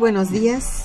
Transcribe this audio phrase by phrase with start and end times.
[0.00, 0.84] Buenos días.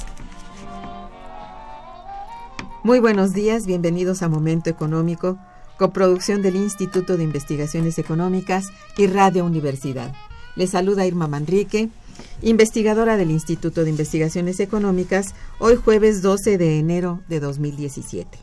[2.83, 5.39] Muy buenos días, bienvenidos a Momento Económico,
[5.77, 8.65] coproducción del Instituto de Investigaciones Económicas
[8.97, 10.13] y Radio Universidad.
[10.57, 11.89] Les saluda Irma Manrique,
[12.41, 18.37] investigadora del Instituto de Investigaciones Económicas, hoy jueves 12 de enero de 2017.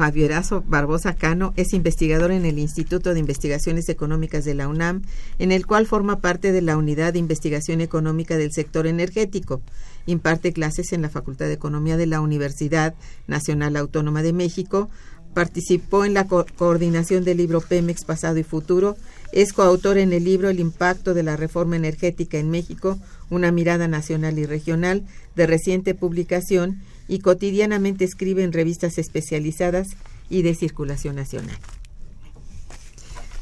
[0.00, 5.02] Fabio Erazo Barbosa Cano es investigador en el Instituto de Investigaciones Económicas de la UNAM,
[5.38, 9.60] en el cual forma parte de la Unidad de Investigación Económica del Sector Energético.
[10.06, 12.94] Imparte clases en la Facultad de Economía de la Universidad
[13.26, 14.88] Nacional Autónoma de México.
[15.34, 18.96] Participó en la coordinación del libro Pemex Pasado y Futuro.
[19.32, 23.86] Es coautor en el libro El impacto de la reforma energética en México, una mirada
[23.86, 25.04] nacional y regional,
[25.36, 29.88] de reciente publicación y cotidianamente escribe en revistas especializadas
[30.30, 31.58] y de circulación nacional.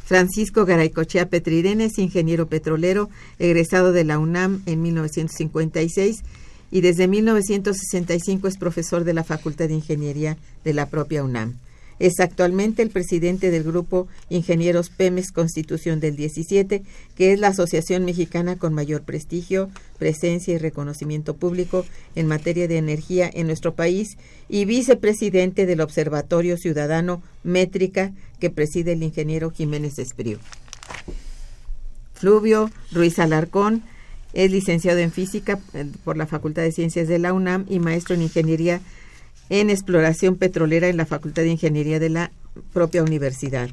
[0.06, 6.22] Francisco Garaycochea Petrirene ingeniero petrolero, egresado de la UNAM en 1956
[6.70, 11.58] y desde 1965 es profesor de la Facultad de Ingeniería de la propia UNAM.
[11.98, 16.82] Es actualmente el presidente del grupo Ingenieros Pemex Constitución del 17,
[17.16, 19.68] que es la asociación mexicana con mayor prestigio,
[19.98, 21.84] presencia y reconocimiento público
[22.14, 24.16] en materia de energía en nuestro país,
[24.48, 30.38] y vicepresidente del Observatorio Ciudadano Métrica que preside el ingeniero Jiménez Espriu.
[32.14, 33.82] Fluvio Ruiz Alarcón
[34.32, 38.14] es licenciado en física eh, por la Facultad de Ciencias de la UNAM y maestro
[38.14, 38.80] en ingeniería
[39.50, 42.32] en exploración petrolera en la Facultad de Ingeniería de la
[42.72, 43.70] propia universidad.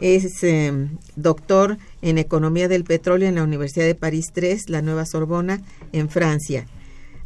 [0.00, 5.04] es em, doctor en Economía del Petróleo en la Universidad de París III, la Nueva
[5.04, 5.60] Sorbona,
[5.92, 6.66] en Francia.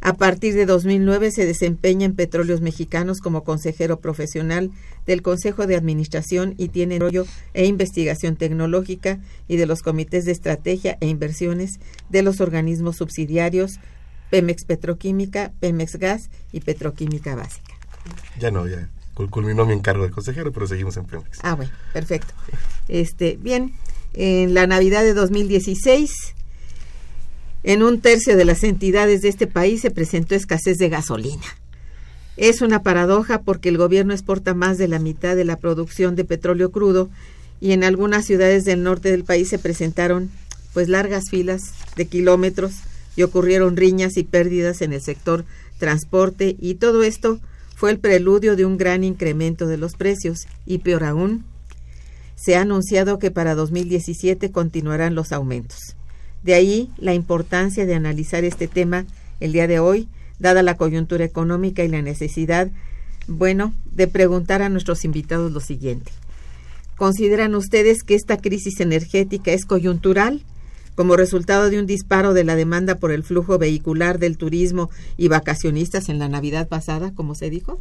[0.05, 4.69] A partir de 2009 se desempeña en Petróleos Mexicanos como consejero profesional
[5.05, 10.33] del Consejo de Administración y tiene rollo e investigación tecnológica y de los comités de
[10.33, 11.79] estrategia e inversiones
[12.09, 13.79] de los organismos subsidiarios
[14.33, 17.75] Pemex Petroquímica, Pemex Gas y Petroquímica Básica.
[18.39, 18.89] Ya no, ya
[19.29, 21.37] culminó mi encargo de consejero, pero seguimos en Pemex.
[21.43, 22.33] Ah, bueno, perfecto.
[22.87, 23.75] Este, bien,
[24.15, 26.33] en la Navidad de 2016
[27.61, 31.45] en un tercio de las entidades de este país se presentó escasez de gasolina.
[32.35, 36.25] Es una paradoja porque el gobierno exporta más de la mitad de la producción de
[36.25, 37.11] petróleo crudo
[37.61, 40.31] y en algunas ciudades del norte del país se presentaron
[40.73, 41.61] pues largas filas
[41.95, 42.81] de kilómetros
[43.15, 45.45] y ocurrieron riñas y pérdidas en el sector
[45.77, 47.39] transporte y todo esto
[47.75, 51.43] fue el preludio de un gran incremento de los precios y peor aún,
[52.35, 55.79] se ha anunciado que para 2017 continuarán los aumentos.
[56.43, 59.05] De ahí la importancia de analizar este tema
[59.39, 60.07] el día de hoy,
[60.39, 62.69] dada la coyuntura económica y la necesidad,
[63.27, 66.11] bueno, de preguntar a nuestros invitados lo siguiente.
[66.97, 70.41] ¿Consideran ustedes que esta crisis energética es coyuntural
[70.95, 75.27] como resultado de un disparo de la demanda por el flujo vehicular del turismo y
[75.27, 77.79] vacacionistas en la Navidad pasada, como se dijo?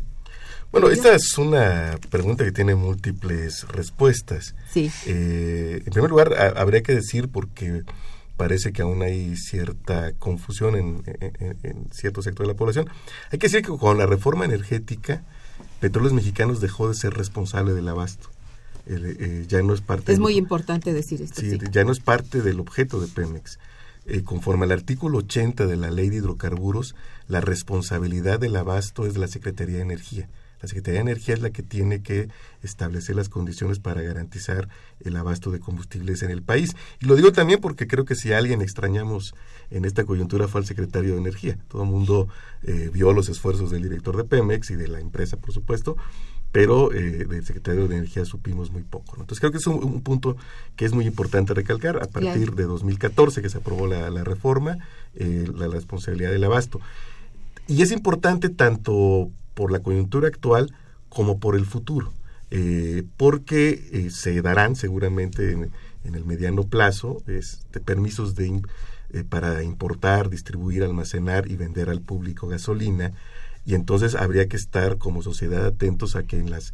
[0.72, 4.54] Bueno, esta es una pregunta que tiene múltiples respuestas.
[4.70, 4.90] Sí.
[5.06, 7.82] Eh, en primer lugar, habría que decir, porque
[8.38, 12.88] parece que aún hay cierta confusión en, cierto sector de la población.
[13.30, 15.22] Hay que decir que con la reforma energética,
[15.78, 18.30] Petróleos Mexicanos dejó de ser responsable del abasto.
[18.86, 20.12] Eh, ya no es parte.
[20.12, 21.40] Es muy importante decir esto.
[21.40, 23.58] Sí, ya no es parte del objeto de Pemex.
[24.04, 26.96] Eh, conforme al artículo 80 de la Ley de Hidrocarburos,
[27.28, 30.28] la responsabilidad del abasto es de la Secretaría de Energía.
[30.60, 32.28] La Secretaría de Energía es la que tiene que
[32.62, 34.68] establecer las condiciones para garantizar
[35.00, 36.74] el abasto de combustibles en el país.
[37.00, 39.34] Y lo digo también porque creo que si alguien extrañamos
[39.70, 41.58] en esta coyuntura fue al secretario de Energía.
[41.68, 42.28] Todo el mundo
[42.62, 45.96] eh, vio los esfuerzos del director de Pemex y de la empresa, por supuesto,
[46.52, 49.16] pero eh, del secretario de Energía supimos muy poco.
[49.18, 50.36] Entonces creo que es un, punto
[50.76, 51.96] que es muy importante recalcar.
[51.96, 54.78] A partir de 2014 que se aprobó la, reforma,
[55.14, 56.80] eh, la responsabilidad del abasto.
[57.66, 60.74] Y es importante tanto por la coyuntura actual
[61.08, 62.12] como por el futuro,
[62.50, 65.70] eh, porque eh, se darán seguramente en,
[66.04, 68.60] el mediano plazo este, permisos de,
[69.28, 73.12] para importar, distribuir, almacenar y vender al público gasolina
[73.64, 76.72] y entonces habría que estar como sociedad atentos a que en las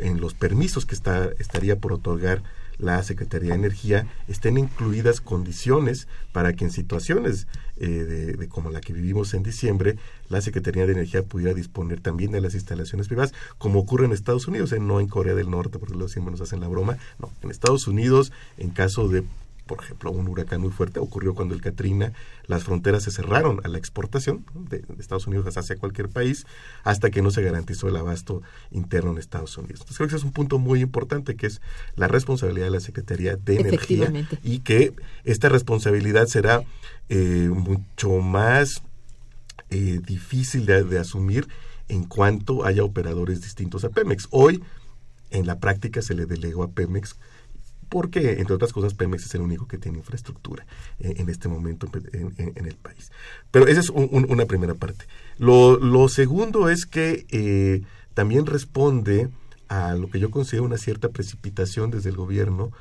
[0.00, 2.42] en los permisos que está, estaría por otorgar
[2.78, 8.80] la Secretaría de Energía estén incluidas condiciones para que en situaciones eh, de, como la
[8.80, 9.96] que vivimos en diciembre,
[10.28, 14.48] la Secretaría de Energía pudiera disponer también de las instalaciones privadas, como ocurre en Estados
[14.48, 17.30] Unidos, eh, no en Corea del Norte, porque los siempre nos hacen la broma, no,
[17.42, 19.24] en Estados Unidos, en caso de
[19.66, 22.12] por ejemplo, un huracán muy fuerte ocurrió cuando el Katrina,
[22.46, 26.46] las fronteras se cerraron a la exportación de, Estados Unidos hacia cualquier país
[26.82, 29.80] hasta que no se garantizó el abasto interno en Estados Unidos.
[29.80, 31.62] Entonces creo que ese es un punto muy importante que es
[31.96, 34.12] la responsabilidad de la Secretaría de Energía
[34.42, 34.92] y que
[35.24, 36.62] esta responsabilidad será
[37.08, 38.82] eh, mucho más
[39.70, 41.48] eh, difícil de, de asumir
[41.88, 44.28] en cuanto haya operadores distintos a Pemex.
[44.30, 44.62] Hoy,
[45.30, 47.16] en la práctica, se le delegó a Pemex
[47.94, 50.66] porque, entre otras cosas, Pemex es el único que tiene infraestructura
[50.98, 53.12] eh, en este momento en, el país.
[53.52, 55.04] Pero esa es una primera parte.
[55.38, 59.28] Lo, segundo es que eh, también responde
[59.68, 62.72] a lo que yo considero una cierta precipitación desde el gobierno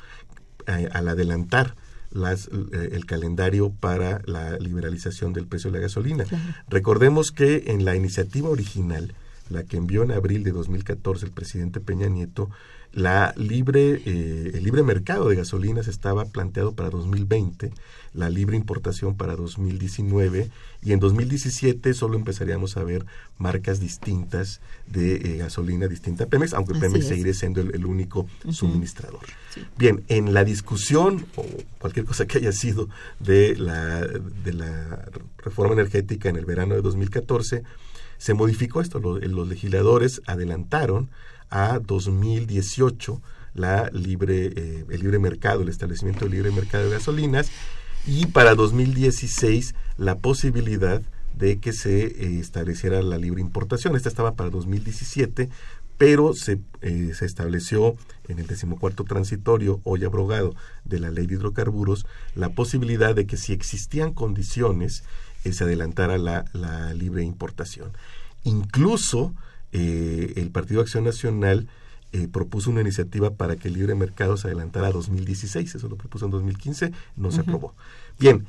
[0.66, 1.76] eh, al adelantar
[2.10, 6.26] las, el calendario para la liberalización del precio de la gasolina.
[6.70, 9.14] Recordemos que en la iniciativa original,
[9.52, 12.50] la que envió en abril de 2014 el presidente Peña Nieto,
[12.94, 17.72] la libre, eh, el libre mercado de gasolinas estaba planteado para 2020,
[18.14, 20.52] la libre importación para 2019
[20.84, 23.06] y en 2017 solo empezaríamos a ver
[23.40, 29.22] marcas distintas de eh, gasolina distinta a Pemex, aunque Pemex seguirá siendo el, único suministrador.
[29.76, 31.46] Bien, en la discusión o
[31.80, 35.10] cualquier cosa que haya sido de la, de la
[35.40, 37.64] reforma energética en el verano de 2014,
[38.17, 39.00] se modificó esto.
[39.00, 41.10] los legisladores adelantaron
[41.50, 43.22] a 2018
[43.53, 47.51] la libre, eh, el libre mercado, el establecimiento del libre mercado de gasolinas
[48.05, 51.01] y para 2016 la posibilidad
[51.38, 53.96] de que se eh, estableciera la libre importación.
[53.96, 55.50] Esta estaba para 2017,
[55.98, 57.96] pero se, eh, se estableció
[58.27, 62.05] en el decimocuarto transitorio, hoy abrogado, de la ley de hidrocarburos,
[62.36, 65.03] la posibilidad de que si existían condiciones,
[65.52, 67.92] se adelantara la, la libre importación.
[68.44, 69.34] Incluso
[69.74, 71.68] eh, el Partido Acción Nacional
[72.16, 75.96] eh, propuso una iniciativa para que el libre mercado se adelantara a 2016, eso lo
[75.96, 77.74] propuso en 2015, no se aprobó.
[78.20, 78.46] Bien,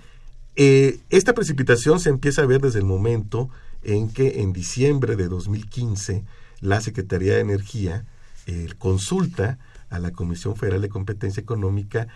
[0.55, 3.49] eh, esta precipitación se empieza a ver desde el momento
[3.83, 6.25] en que en diciembre de 2015
[6.61, 8.05] la Secretaría de Energía
[8.47, 9.57] eh, consulta
[9.89, 12.07] a la Comisión Federal de Competencia Económica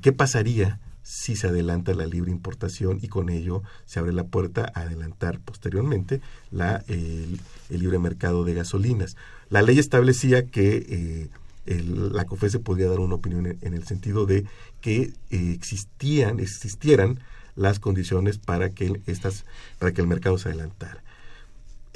[0.00, 4.72] qué pasaría si se adelanta la libre importación y con ello se abre la puerta
[4.74, 6.20] a adelantar posteriormente
[6.50, 7.38] la, el,
[7.70, 9.16] libre mercado de gasolinas.
[9.48, 11.30] La ley establecía que
[11.66, 14.46] eh, la COFESE podía dar una opinión en, el sentido de
[14.80, 17.20] que eh, existían, existieran
[17.54, 19.44] las condiciones para que estas,
[19.78, 21.04] para que el mercado se adelantara.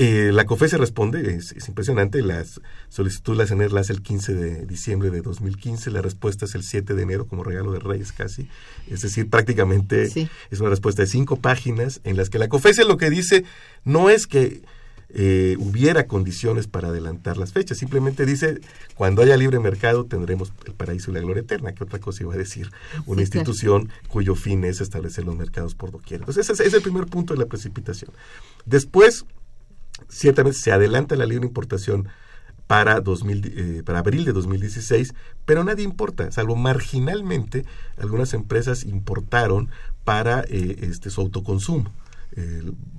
[0.03, 2.43] Eh, la COFESE responde, es, impresionante, la
[2.89, 6.63] solicitud la CENER la hace el 15 de diciembre de 2015, la respuesta es el
[6.63, 8.49] 7 de enero como regalo de Reyes casi,
[8.89, 12.97] es decir, prácticamente es una respuesta de cinco páginas en las que la COFESE lo
[12.97, 13.45] que dice
[13.85, 14.63] no es que
[15.11, 18.63] eh, hubiera condiciones para adelantar las fechas, simplemente dice,
[18.95, 22.33] cuando haya libre mercado tendremos el paraíso y la gloria eterna, ¿qué otra cosa iba
[22.33, 22.71] a decir?
[23.05, 26.21] Una institución cuyo fin es establecer los mercados por doquier.
[26.21, 28.13] Entonces ese es el primer punto de la precipitación.
[28.65, 29.27] Después,
[30.11, 32.09] ciertamente se adelanta la libre importación
[32.67, 35.15] para, 2000, eh, para abril de 2016,
[35.45, 37.65] pero nadie importa, salvo marginalmente
[37.97, 39.71] algunas empresas importaron
[40.05, 41.93] para eh, este, su autoconsumo.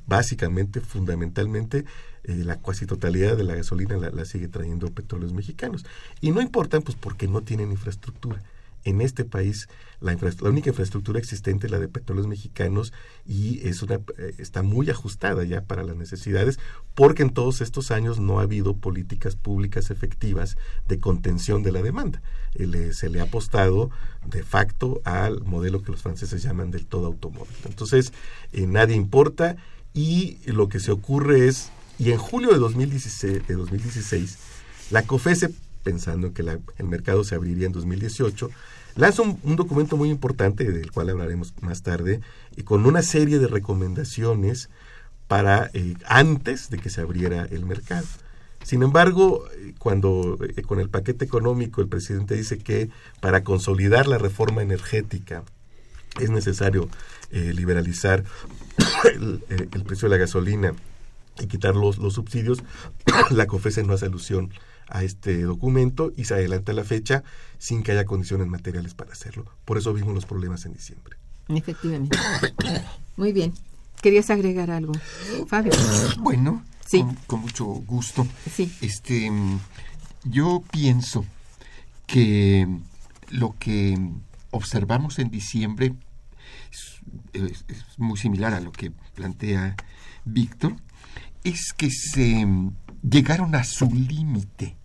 [0.07, 1.85] básicamente, fundamentalmente,
[2.25, 5.85] eh, la cuasi totalidad de la gasolina la, la, sigue trayendo petróleos mexicanos.
[6.19, 8.41] Y no importan, pues porque no tienen infraestructura
[8.83, 9.69] en este país
[9.99, 12.91] la, la, única infraestructura existente es la de petróleos mexicanos
[13.27, 16.59] y es una eh, está muy ajustada ya para las necesidades
[16.95, 20.57] porque en todos estos años no ha habido políticas públicas efectivas
[20.87, 22.21] de contención de la demanda.
[22.55, 23.91] Eh, se le ha apostado
[24.25, 27.55] de facto al modelo que los franceses llaman del todo automóvil.
[27.65, 28.11] Entonces,
[28.51, 29.55] eh, nadie importa
[29.93, 31.69] y lo que se ocurre es,
[31.99, 34.37] y en julio de 2016, de 2016
[34.89, 35.51] la COFESE
[35.83, 36.43] pensando que
[36.77, 38.49] el mercado se abriría en 2018,
[38.95, 42.21] lanza un, documento muy importante, del cual hablaremos más tarde,
[42.55, 44.69] y con una serie de recomendaciones
[45.27, 48.05] para eh, antes de que se abriera el mercado.
[48.63, 49.45] Sin embargo,
[49.79, 55.43] cuando eh, con el paquete económico el presidente dice que para consolidar la reforma energética
[56.19, 56.89] es necesario
[57.31, 58.23] eh, liberalizar
[59.05, 60.73] el, precio de la gasolina
[61.39, 62.61] y quitar los, los subsidios,
[63.31, 64.51] la COFESE no hace alusión
[64.91, 67.23] a este documento y se adelanta la fecha
[67.57, 69.45] sin que haya condiciones materiales para hacerlo.
[69.65, 71.17] Por eso vimos los problemas en diciembre.
[71.47, 72.17] Efectivamente.
[73.17, 73.53] Muy bien.
[74.01, 74.93] ¿Querías agregar algo,
[75.47, 75.71] Fabio?
[76.19, 77.05] Bueno, sí.
[77.27, 78.27] con, mucho gusto.
[78.51, 78.71] Sí.
[78.81, 79.31] Este,
[80.23, 81.25] yo pienso
[82.07, 82.67] que
[83.29, 83.97] lo que
[84.49, 85.93] observamos en diciembre
[86.71, 89.75] es, es muy similar a lo que plantea
[90.25, 90.75] Víctor,
[91.43, 92.45] es que se
[93.03, 94.75] llegaron a su límite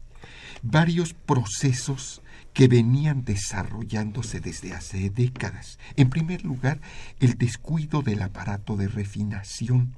[0.70, 5.78] varios procesos que venían desarrollándose desde hace décadas.
[5.96, 6.80] En primer lugar,
[7.20, 9.94] el descuido del aparato de refinación.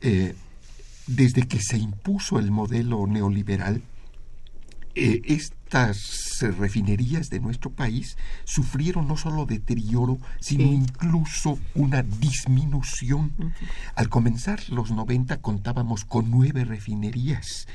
[0.00, 0.34] Eh,
[1.06, 3.82] desde que se impuso el modelo neoliberal,
[4.94, 13.52] eh, estas refinerías de nuestro país sufrieron no solo deterioro, sino incluso una disminución.
[13.94, 17.66] Al comenzar los 90 contábamos con nueve refinerías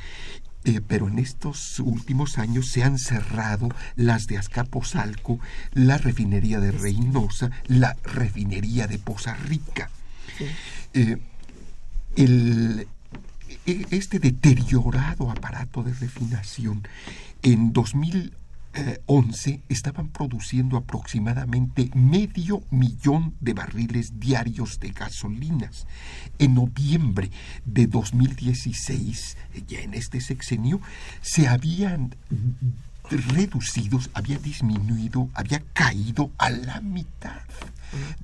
[0.64, 5.40] eh, pero en estos últimos años se han cerrado las de Azcapotzalco,
[5.74, 9.90] la refinería de Reynosa, la refinería de Poza Rica.
[10.94, 11.18] Eh,
[12.16, 12.88] el,
[13.66, 16.88] e, este deteriorado aparato de refinación
[17.42, 18.34] en 2000
[19.06, 25.88] 11 estaban produciendo aproximadamente medio millón de barriles diarios de gasolinas.
[26.40, 27.32] En noviembre
[27.66, 29.38] de 2016,
[29.68, 30.80] ya en este sexenio,
[31.22, 32.16] se habían
[33.18, 37.42] reducidos, había disminuido, había caído a la mitad.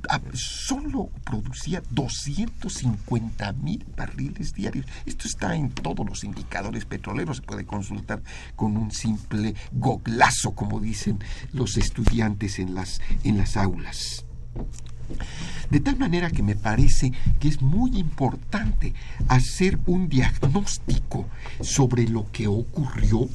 [0.09, 4.85] Ah, solo producía 250 mil barriles diarios.
[5.05, 8.21] Esto está en todos los indicadores petroleros, se puede consultar
[8.55, 11.19] con un simple goglazo, como dicen
[11.51, 14.23] los estudiantes en las, en las aulas.
[15.69, 18.93] De tal manera que me parece que es muy importante
[19.27, 21.27] hacer un diagnóstico
[21.61, 23.27] sobre lo que ocurrió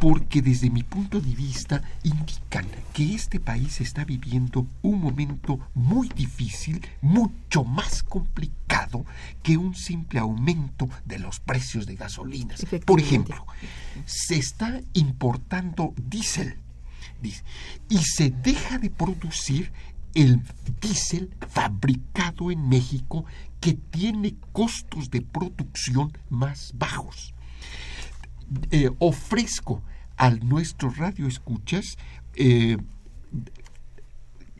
[0.00, 6.08] porque desde mi punto de vista indican que este país está viviendo un momento muy
[6.08, 9.04] difícil, mucho más complicado
[9.42, 12.64] que un simple aumento de los precios de gasolinas.
[12.86, 13.46] Por ejemplo,
[14.06, 16.56] se está importando diésel
[17.90, 19.70] y se deja de producir
[20.14, 20.40] el
[20.80, 23.26] diésel fabricado en México
[23.60, 27.34] que tiene costos de producción más bajos
[28.70, 29.82] eh, ofrezco
[30.16, 31.96] a nuestros radioescuchas
[32.34, 32.76] eh,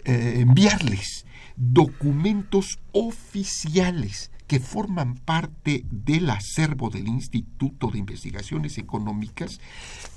[0.05, 9.61] eh, enviarles documentos oficiales que forman parte del acervo del Instituto de Investigaciones Económicas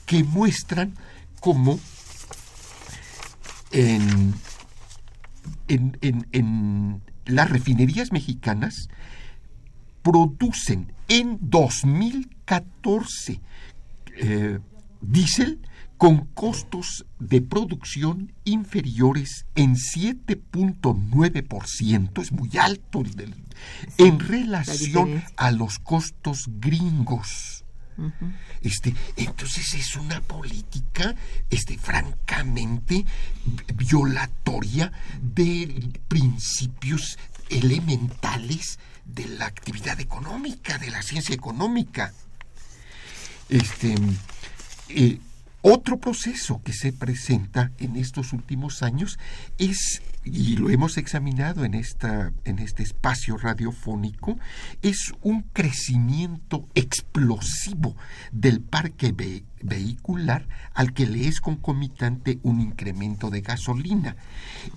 [0.06, 0.96] que muestran
[1.40, 1.80] cómo
[3.72, 4.34] en,
[5.68, 8.90] en, en, en las refinerías mexicanas
[10.04, 13.42] producen en 2014
[14.18, 14.60] eh,
[15.02, 15.60] diésel
[15.98, 23.04] con costos de producción inferiores en 7.9%, es muy alto
[23.98, 27.64] en relación a los costos gringos.
[28.62, 31.16] Este, entonces es una política
[31.50, 33.06] este, francamente
[33.76, 34.92] violatoria
[35.22, 37.20] de principios
[37.50, 42.14] elementales de la actividad económica, de la ciencia económica.
[43.50, 43.96] Este,
[44.90, 45.20] eh,
[45.62, 49.18] otro proceso que se presenta en estos últimos años
[49.58, 54.38] es, y lo hemos examinado en, esta, en este espacio radiofónico,
[54.82, 57.96] es un crecimiento explosivo
[58.32, 64.18] del parque ve- vehicular al que le es concomitante un incremento de gasolina.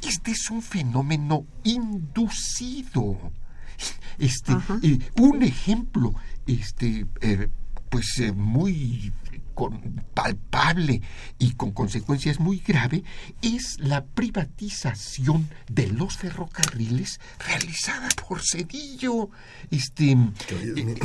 [0.07, 3.33] Este es un fenómeno inducido.
[4.19, 4.53] Este,
[4.83, 6.15] eh, un ejemplo,
[6.47, 7.49] este, eh,
[7.91, 9.13] pues eh, muy
[9.57, 11.01] con- palpable
[11.39, 13.03] y con consecuencias muy graves
[13.43, 19.31] es la privatización de los ferrocarriles realizada por Cedillo.
[19.71, 20.17] Este,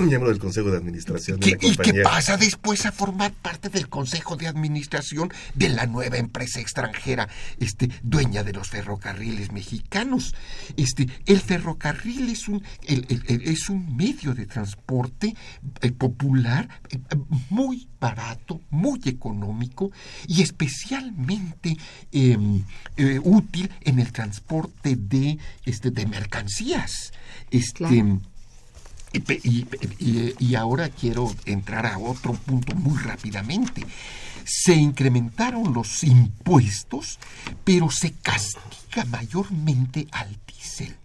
[0.06, 4.36] miembro del Consejo de Administración de y que pasa después a formar parte del Consejo
[4.36, 7.28] de Administración de la nueva empresa extranjera,
[7.60, 10.36] este, dueña de los ferrocarriles mexicanos.
[10.78, 15.34] Este, el ferrocarril es un, el- el- el- es un medio de transporte
[15.82, 17.00] eh, popular eh,
[17.50, 19.92] muy barato, muy económico
[20.28, 21.78] y especialmente
[22.12, 22.38] eh,
[22.98, 27.12] eh, útil en el transporte de, este, de mercancías.
[27.50, 28.22] Este, Claro.
[29.44, 33.86] y- y ahora quiero entrar a otro punto muy rápidamente.
[34.46, 37.20] Se incrementaron los impuestos,
[37.64, 40.96] pero se castiga mayormente al diésel.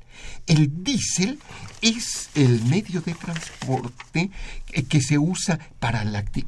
[0.46, 1.38] El diésel
[1.82, 4.30] es el medio de transporte
[4.88, 6.04] que, se usa para,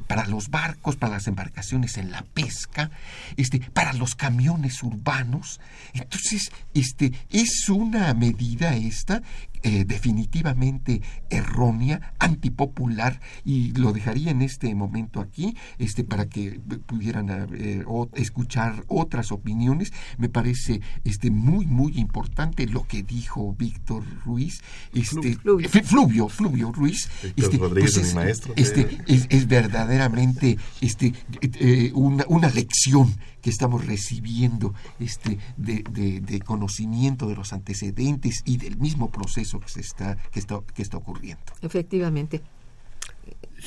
[0.07, 2.91] para los barcos, para las embarcaciones en la pesca,
[3.37, 5.59] este, para los camiones urbanos.
[5.93, 9.21] Entonces, este, es una medida esta
[9.63, 17.29] eh, definitivamente errónea, antipopular, y lo dejaría en este momento aquí, este, para que pudieran
[17.53, 19.91] eh, o- escuchar otras opiniones.
[20.17, 24.61] Me parece este, muy, muy importante lo que dijo Víctor Ruiz,
[24.93, 25.69] este, Fluvio.
[25.69, 27.09] Fluvio, Fluvio Ruiz.
[27.23, 28.53] Víctor este, Rodríguez es mi es, maestro.
[28.55, 36.19] este, es, es verdaderamente este, eh, una, una lección que estamos recibiendo este, de, de-
[36.19, 40.81] de conocimiento de los antecedentes y del mismo proceso que, se está, que, está, que
[40.81, 41.41] está ocurriendo.
[41.61, 42.41] Efectivamente.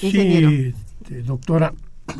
[0.02, 0.50] Ingeniero.
[0.50, 1.72] Sí, este, doctora.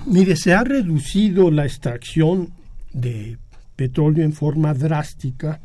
[0.07, 2.53] Mire, se ha reducido la extracción
[2.93, 3.39] de
[3.77, 5.61] petróleo en forma drástica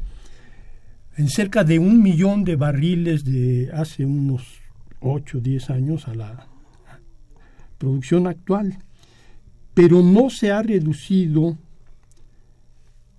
[1.17, 4.43] en cerca de un millón de barriles de hace unos
[4.99, 6.47] 8 o 10 años a la
[7.79, 8.77] producción actual,
[9.73, 11.57] pero no se ha reducido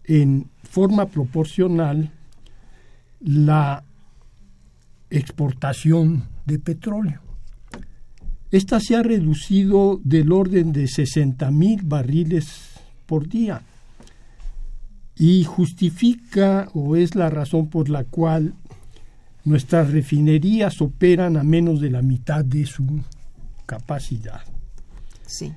[0.04, 2.10] en forma proporcional
[3.20, 3.84] la
[5.10, 7.20] exportación de petróleo.
[8.50, 12.46] Esta se ha reducido del orden de 60 mil barriles
[13.06, 13.62] por día
[15.16, 18.54] y justifica o es la razón por la cual
[19.44, 22.84] nuestras refinerías operan a menos de la mitad de su
[23.66, 24.42] capacidad.
[25.26, 25.52] Sí.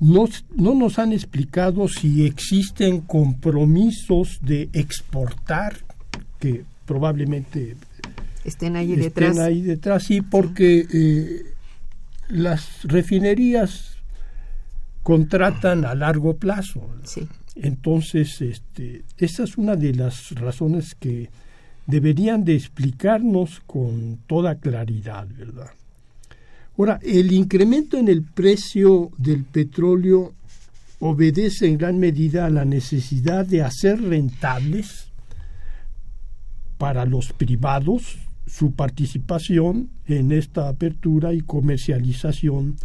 [0.00, 5.76] No, no nos han explicado si existen compromisos de exportar,
[6.40, 7.76] que probablemente
[8.44, 9.38] Estén ahí estén detrás.
[9.38, 11.54] ahí detrás, sí, porque eh,
[12.28, 13.96] las refinerías
[15.02, 16.88] contratan a largo plazo.
[17.04, 17.26] Sí.
[17.56, 21.30] Entonces, este, esa es una de las razones que
[21.86, 25.70] deberían de explicarnos con toda claridad, ¿verdad?
[26.76, 30.32] Ahora, el incremento en el precio del petróleo
[30.98, 35.08] obedece en gran medida a la necesidad de hacer rentables
[36.78, 42.76] para los privados su participación en esta apertura y comercialización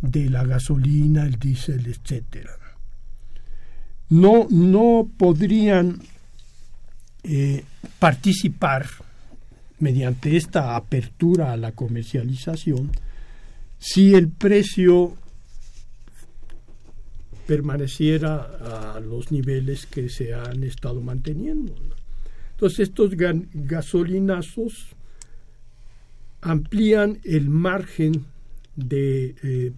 [0.00, 2.52] de la gasolina, el diésel, etcétera.
[4.10, 6.00] No, no podrían
[7.22, 7.64] eh,
[7.98, 8.86] participar
[9.78, 12.90] mediante esta apertura a la comercialización
[13.78, 15.16] si el precio
[17.46, 21.74] permaneciera a los niveles que se han estado manteniendo.
[22.62, 24.94] Entonces estos gasolinazos
[26.42, 28.24] amplían el margen
[28.76, 29.72] de eh,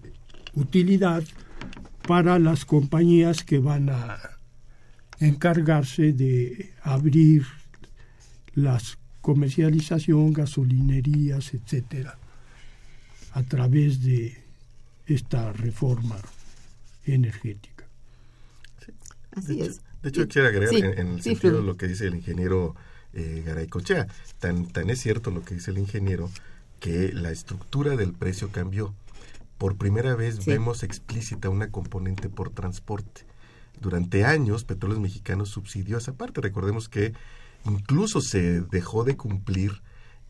[0.52, 1.24] utilidad
[2.06, 4.18] para las compañías que van a
[5.18, 7.46] encargarse de abrir
[8.54, 12.18] las comercialización, gasolinerías, etcétera,
[13.32, 14.44] a través de
[15.06, 16.18] esta reforma
[17.06, 17.86] energética.
[19.34, 19.80] Así es.
[20.04, 22.76] De hecho, quiero agregar en, el sentido de lo que dice el ingeniero
[23.14, 24.06] eh, Garay Cochea.
[24.38, 26.30] Tan, tan es cierto lo que dice el ingeniero
[26.78, 28.94] que la estructura del precio cambió.
[29.56, 33.22] Por primera vez vemos explícita una componente por transporte.
[33.80, 36.42] Durante años, Petróleos Mexicanos subsidió esa parte.
[36.42, 37.14] Recordemos que
[37.64, 39.80] incluso se dejó de cumplir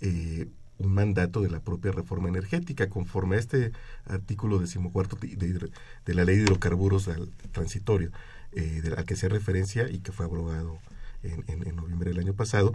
[0.00, 0.46] eh,
[0.78, 3.72] un mandato de la propia reforma energética, conforme a este
[4.06, 5.70] artículo decimocuarto de,
[6.04, 8.12] de la ley de hidrocarburos al transitorio,
[8.54, 10.78] eh, al que se referencia y que fue abrogado
[11.22, 12.74] en, en, noviembre del año pasado.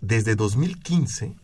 [0.00, 1.34] Desde 2015,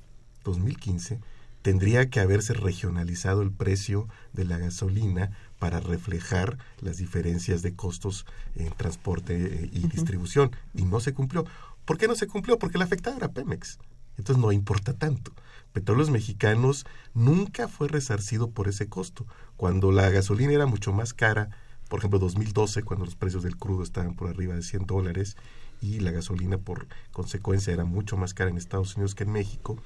[0.44, 1.20] 2015
[1.62, 8.24] tendría que haberse regionalizado el precio de la gasolina para reflejar las diferencias de costos
[8.54, 11.44] en transporte eh, y distribución y no se cumplió.
[11.84, 12.58] ¿Por qué no se cumplió?
[12.58, 13.78] Porque la afectada era Pemex.
[14.16, 15.32] Entonces no importa tanto.
[15.72, 19.26] Petróleos Mexicanos nunca fue resarcido por ese costo.
[19.56, 21.50] Cuando la gasolina era mucho más cara,
[21.88, 25.36] por ejemplo 2012, cuando los precios del crudo estaban por arriba de 100 dólares
[25.80, 29.78] y la gasolina por consecuencia era mucho más cara en Estados Unidos que en México,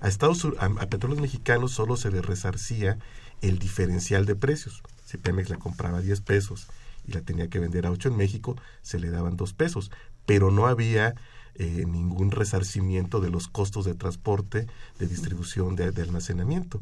[0.00, 2.98] a, Estados, a, a petróleos mexicanos solo se le resarcía
[3.42, 4.82] el diferencial de precios.
[5.04, 6.68] Si Pemex la compraba a 10 pesos
[7.06, 9.90] y la tenía que vender a 8 en México, se le daban 2 pesos.
[10.26, 11.14] Pero no había
[11.56, 14.66] eh, ningún resarcimiento de los costos de transporte,
[14.98, 16.80] de distribución, de, almacenamiento.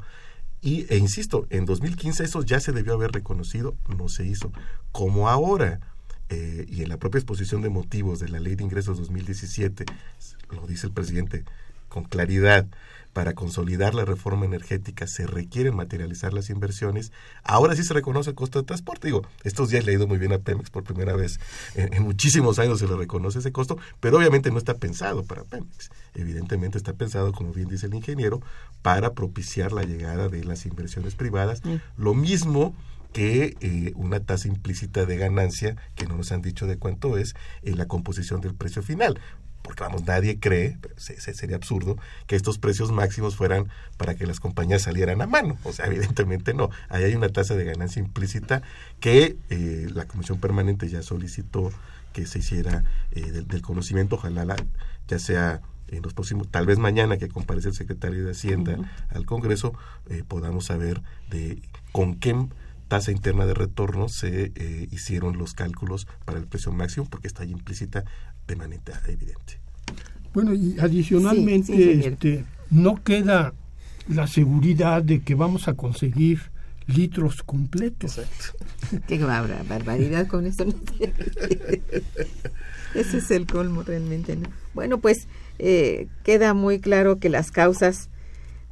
[0.61, 4.53] Y, e insisto, en 2015 eso ya se debió haber reconocido, no se hizo.
[4.93, 5.81] Como ahora,
[6.31, 9.85] eh, y en la propia exposición de motivos de la Ley de Ingresos 2017,
[10.51, 11.45] lo dice el presidente
[11.89, 12.67] con claridad,
[13.13, 18.37] para consolidar la reforma energética se requieren materializar las inversiones, ahora sí se reconoce el
[18.37, 19.09] costo de transporte.
[19.09, 21.41] Digo, estos días he leído muy bien a Pemex por primera vez,
[21.75, 25.91] en, muchísimos años se le reconoce ese costo, pero obviamente no está pensado para Pemex.
[26.15, 28.41] Evidentemente está pensado, como bien dice el ingeniero,
[28.83, 31.63] para propiciar la llegada de las inversiones privadas.
[31.97, 32.75] Lo mismo
[33.13, 37.35] que eh, una tasa implícita de ganancia, que no nos han dicho de cuánto es,
[37.63, 39.19] en la composición del precio final
[39.63, 44.83] porque vamos, nadie cree, sería absurdo, que estos precios máximos fueran para que las compañías
[44.83, 45.59] salieran a mano.
[45.65, 46.71] O sea, evidentemente no.
[46.89, 48.63] Ahí hay una tasa de ganancia implícita
[49.01, 51.71] que eh, la Comisión Permanente ya solicitó
[52.13, 54.57] que se hiciera eh, del, conocimiento, ojalá
[55.07, 58.79] ya sea en los próximos, tal vez mañana que comparece el secretario de Hacienda
[59.11, 59.75] al Congreso,
[60.09, 62.35] eh, podamos saber de con qué
[62.89, 64.53] tasa interna de retorno se
[64.91, 68.05] hicieron los cálculos para el precio máximo, porque está ahí implícita
[68.49, 69.61] de manera evidente.
[70.35, 73.55] Bueno, y adicionalmente este, no queda
[74.09, 76.41] la seguridad de que vamos a conseguir
[76.87, 78.21] litros completos.
[79.07, 80.65] Qué barbaridad con esto.
[82.95, 84.37] Ese es el colmo realmente.
[84.37, 84.49] ¿no?
[84.75, 88.09] Bueno, pues eh, queda muy claro que las causas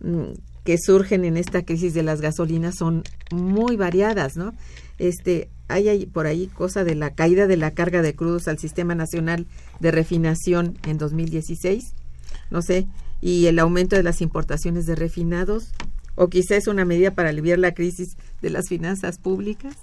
[0.00, 0.32] mm,
[0.64, 4.54] que surgen en esta crisis de las gasolinas son muy variadas, ¿no?
[4.98, 8.94] Este, hay por ahí cosa de la caída de la carga de crudos al Sistema
[8.94, 9.46] Nacional
[9.80, 11.94] de Refinación en 2016,
[12.50, 12.86] no sé,
[13.20, 15.72] y el aumento de las importaciones de refinados,
[16.14, 19.76] o quizás es una medida para aliviar la crisis de las finanzas públicas.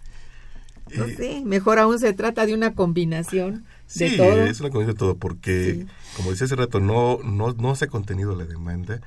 [0.96, 4.44] No eh, sé, mejor aún se trata de una combinación de sí, todo.
[4.44, 5.86] es una combinación de todo, porque,
[6.18, 9.02] como decía hace rato, no, no, no se ha contenido la demanda,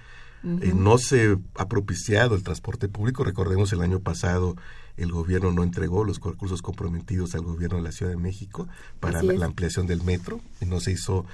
[0.46, 3.24] eh, no se ha propiciado el transporte público.
[3.24, 4.56] Recordemos el año pasado
[4.96, 8.68] el gobierno no entregó los recursos comprometidos al gobierno de la Ciudad de México
[9.00, 11.26] para la, ampliación del metro y no se hizo,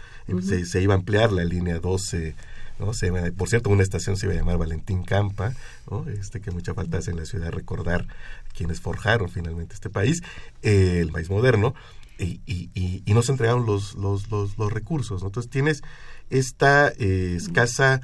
[0.65, 2.35] se, iba a ampliar la línea 12.
[2.81, 2.95] ¿no?
[2.95, 5.55] Se, por cierto, una estación se iba a llamar Valentín Campa,
[5.91, 6.09] ¿no?
[6.09, 8.09] este que mucha falta hace en la ciudad recordar
[8.57, 10.23] quienes forjaron finalmente este país,
[10.63, 11.75] eh, el país moderno,
[12.19, 12.71] y, y,
[13.05, 15.23] y, no se entregaron los, los, los, los recursos.
[15.23, 15.83] Entonces tienes
[16.31, 18.01] esta eh, escasa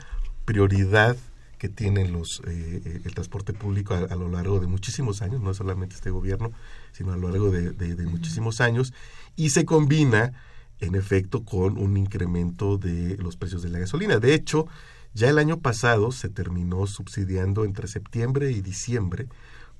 [0.48, 1.14] prioridad
[1.58, 5.52] que tienen los eh, eh, el transporte público a, lo largo de muchísimos años, no
[5.52, 6.52] solamente este gobierno,
[6.92, 8.94] sino a lo largo de, muchísimos años,
[9.36, 10.32] y se combina,
[10.80, 14.20] en efecto, con un incremento de los precios de la gasolina.
[14.20, 14.66] De hecho,
[15.12, 19.26] ya el año pasado se terminó subsidiando entre septiembre y diciembre,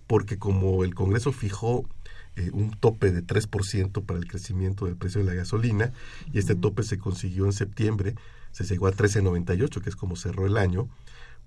[0.07, 1.89] porque como el Congreso fijó
[2.37, 5.93] eh, un tope de 3% para el crecimiento del precio de la gasolina,
[6.31, 8.17] y este tope se consiguió en septiembre,
[8.53, 10.89] se llegó a 13.98, que es como cerró el año,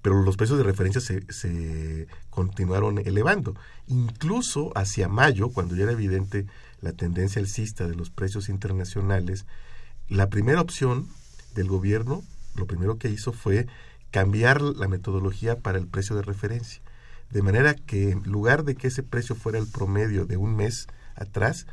[0.02, 3.56] pero los precios de referencia se, se continuaron elevando.
[3.88, 6.48] Incluso hacia mayo, cuando ya era evidente
[6.82, 9.46] la tendencia alcista de los precios internacionales,
[10.08, 11.08] la primera opción
[11.54, 12.24] del gobierno,
[12.56, 13.68] lo primero que hizo fue
[14.10, 16.82] cambiar la metodología para el precio de referencia.
[17.30, 20.88] De manera que en lugar de que ese precio fuera el promedio de un mes
[21.16, 21.66] atrás,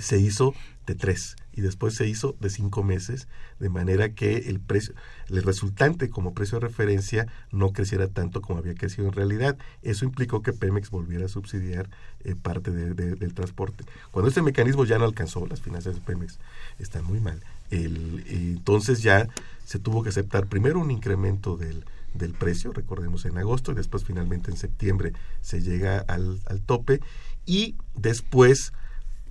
[0.00, 0.54] se hizo
[0.86, 3.28] de tres y después se hizo de cinco meses,
[3.60, 4.94] de manera que el precio,
[5.28, 9.56] el resultante como precio de referencia no creciera tanto como había crecido en realidad.
[9.82, 11.88] Eso implicó que Pemex volviera a subsidiar
[12.24, 13.84] eh, parte del transporte.
[14.10, 16.38] Cuando este mecanismo ya no alcanzó, las finanzas de Pemex
[16.78, 17.40] están muy mal.
[17.70, 19.28] Entonces ya
[19.64, 24.04] se tuvo que aceptar primero un incremento del, del precio, recordemos en agosto, y después
[24.04, 27.00] finalmente en septiembre se llega al, al tope,
[27.46, 28.72] y después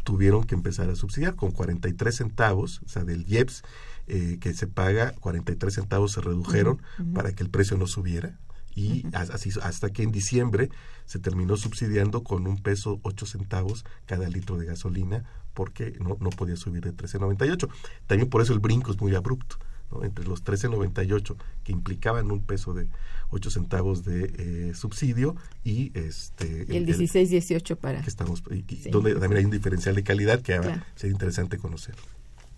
[0.04, 3.64] tuvieron que empezar a subsidiar con 43 centavos, o sea, del IEPS
[4.08, 6.82] eh, que se paga, 43 centavos se redujeron
[7.14, 8.38] para que el precio no subiera.
[8.76, 10.70] Y así hasta que en diciembre
[11.06, 16.32] se terminó subsidiando con un peso 8 centavos cada litro de gasolina porque no, no
[16.32, 17.70] podía subir de 13.98.
[18.08, 19.58] También por eso el brinco es muy abrupto
[20.04, 22.88] entre los 13.98 que implicaban un peso de
[23.30, 28.44] 8 centavos de eh, subsidio y este el, 16-18 para que estamos
[28.92, 30.60] donde también hay un diferencial de calidad que
[30.96, 31.96] sería interesante conocer.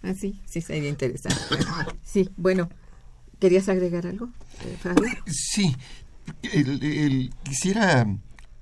[0.03, 1.39] Ah, sí, sí sería interesante.
[2.03, 2.69] sí, bueno,
[3.39, 4.29] ¿querías agregar algo,
[4.63, 5.09] eh, Fabio?
[5.25, 5.75] Sí,
[6.43, 8.05] el, quisiera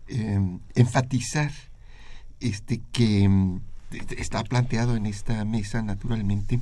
[0.08, 1.52] em, enfatizar
[2.40, 3.60] este que em,
[4.18, 6.60] está planteado en esta mesa naturalmente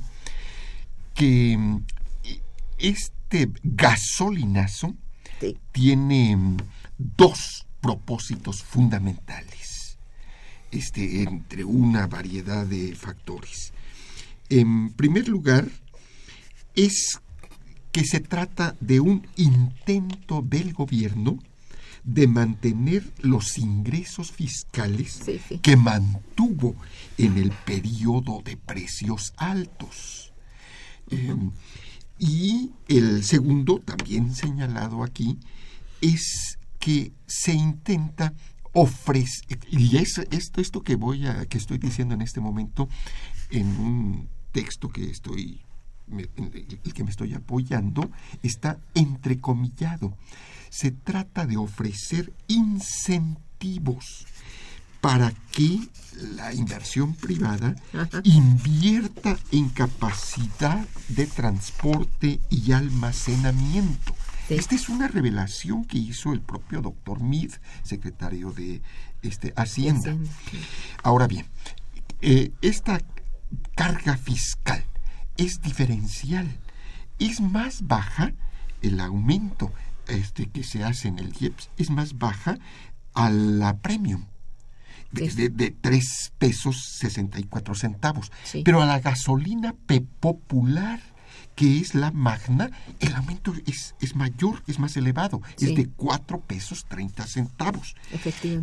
[1.14, 1.82] que em,
[2.82, 4.94] este gasolinazo
[5.72, 6.56] tiene mm,
[6.98, 9.98] dos propósitos fundamentales,
[10.70, 13.72] este, entre una variedad de factores.
[14.48, 15.68] En primer lugar,
[16.74, 17.20] es
[17.90, 21.38] que se trata de un intento del gobierno
[22.04, 25.20] de mantener los ingresos fiscales
[25.62, 26.74] que mantuvo
[27.16, 30.32] en el periodo de precios altos.
[31.10, 31.50] Em,
[32.22, 35.40] y el segundo, también señalado aquí,
[36.00, 38.32] es que se intenta
[38.72, 42.88] ofrecer, y es esto, esto que voy a, que estoy diciendo en este momento,
[43.50, 45.62] en un texto que estoy
[46.08, 48.08] el que me estoy apoyando
[48.42, 50.16] está entrecomillado.
[50.70, 54.26] Se trata de ofrecer incentivos
[55.02, 55.80] para que
[56.36, 57.74] la inversión privada
[58.22, 64.14] invierta en capacidad de transporte y almacenamiento.
[64.48, 67.50] Esta es una revelación que hizo el propio doctor Mead,
[67.82, 68.80] secretario de
[69.22, 70.16] este, Hacienda.
[71.02, 71.46] Ahora bien,
[72.20, 73.00] eh, esta
[73.74, 74.84] carga fiscal
[75.36, 76.46] es diferencial.
[77.18, 78.32] Es más baja
[78.82, 79.72] el aumento
[80.06, 82.58] este, que se hace en el IEPS, es más baja
[83.14, 84.26] a la premium
[85.12, 88.32] de, de, 3 pesos 64 centavos.
[88.64, 89.74] Pero a la gasolina
[90.20, 91.00] popular,
[91.54, 92.70] que es la magna,
[93.00, 97.94] el aumento es, es mayor, es más elevado, es de 4 pesos 30 centavos.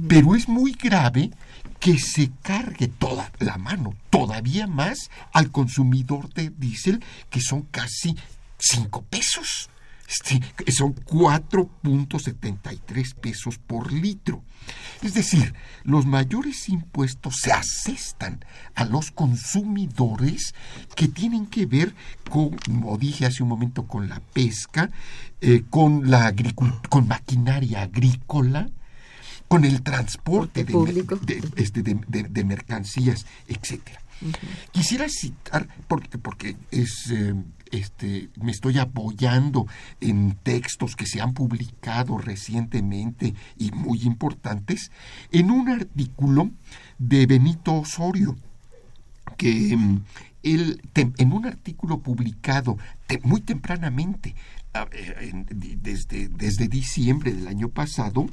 [0.07, 1.31] Pero es muy grave
[1.79, 8.15] que se cargue toda la mano, todavía más al consumidor de diésel, que son casi
[8.57, 9.69] 5 pesos.
[10.09, 10.41] Este,
[10.71, 14.43] son 4.73 pesos por litro.
[15.03, 18.43] Es decir, los mayores impuestos se asestan
[18.73, 20.55] a los consumidores
[20.95, 21.93] que tienen que ver
[22.29, 24.89] con, como dije hace un momento, con la pesca,
[25.41, 26.33] eh, con, la
[26.89, 28.69] con maquinaria agrícola,
[29.47, 33.99] con el transporte de, este, de, mercancías, etcétera.
[34.71, 37.33] Quisiera citar, porque, porque es, eh,
[37.71, 39.67] este, me estoy apoyando
[40.01, 44.91] en textos que se han publicado recientemente y muy importantes,
[45.31, 46.51] en un artículo
[46.97, 48.35] de Benito Osorio,
[49.37, 50.03] que mm,
[50.43, 52.77] él, en un artículo publicado
[53.23, 54.35] muy tempranamente,
[55.51, 58.27] desde, desde diciembre del año pasado,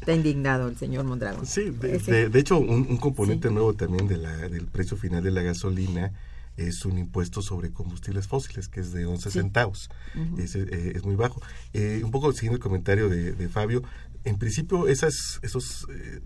[0.07, 1.47] Está indignado el señor Mondragón.
[1.47, 6.12] Sí, de, hecho, un, componente nuevo también de la, del precio final de la gasolina
[6.57, 9.90] es un impuesto sobre combustibles fósiles, que es de 11 centavos.
[10.38, 11.42] Eh, es, muy bajo.
[11.73, 13.83] Eh, un poco siguiendo el comentario de, Fabio,
[14.23, 16.21] en principio esas, esos, eh,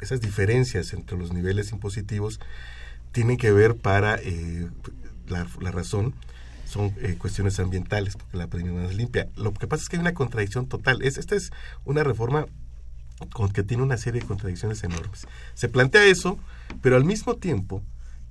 [0.00, 2.38] esas diferencias entre los niveles impositivos
[3.10, 4.20] tienen que ver para
[5.26, 6.14] la, la razón
[6.74, 9.28] son eh, cuestiones ambientales, porque la premium es limpia.
[9.36, 11.02] Lo que pasa es que hay una contradicción total.
[11.02, 11.52] Es, esta es
[11.84, 12.46] una reforma
[13.32, 15.26] con, que tiene una serie de contradicciones enormes.
[15.54, 16.38] Se plantea eso,
[16.82, 17.82] pero al mismo tiempo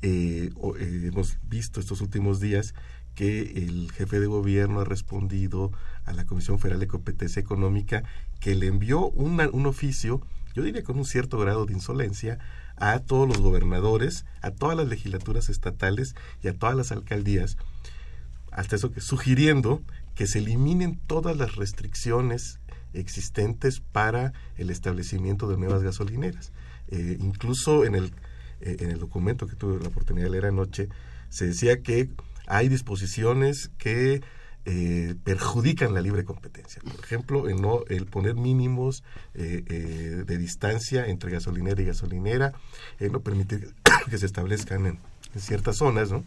[0.02, 2.74] eh, eh, hemos visto estos últimos días
[3.16, 5.72] que el jefe de gobierno ha respondido
[6.06, 8.04] a la Comisión Federal de Competencia Económica
[8.40, 10.22] que le envió un oficio,
[10.56, 12.40] yo diría con un cierto grado de insolencia,
[12.76, 17.58] a todos los gobernadores, a todas las legislaturas estatales y a todas las alcaldías,
[18.52, 19.82] hasta eso que sugiriendo
[20.16, 22.60] que se eliminen todas las restricciones
[22.94, 26.52] existentes para el establecimiento de nuevas gasolineras.
[26.90, 28.14] Eh, incluso en el,
[28.62, 30.90] eh, en el documento que tuve la oportunidad de leer anoche,
[31.30, 32.10] se decía que
[32.48, 34.22] hay disposiciones que
[34.66, 36.82] eh, perjudican la libre competencia.
[36.84, 39.04] Por ejemplo, el, no, el poner mínimos
[39.34, 42.54] de distancia entre gasolinera y gasolinera,
[43.00, 43.74] no permitir
[44.10, 45.00] que se establezcan en
[45.36, 46.24] ciertas zonas, ¿no?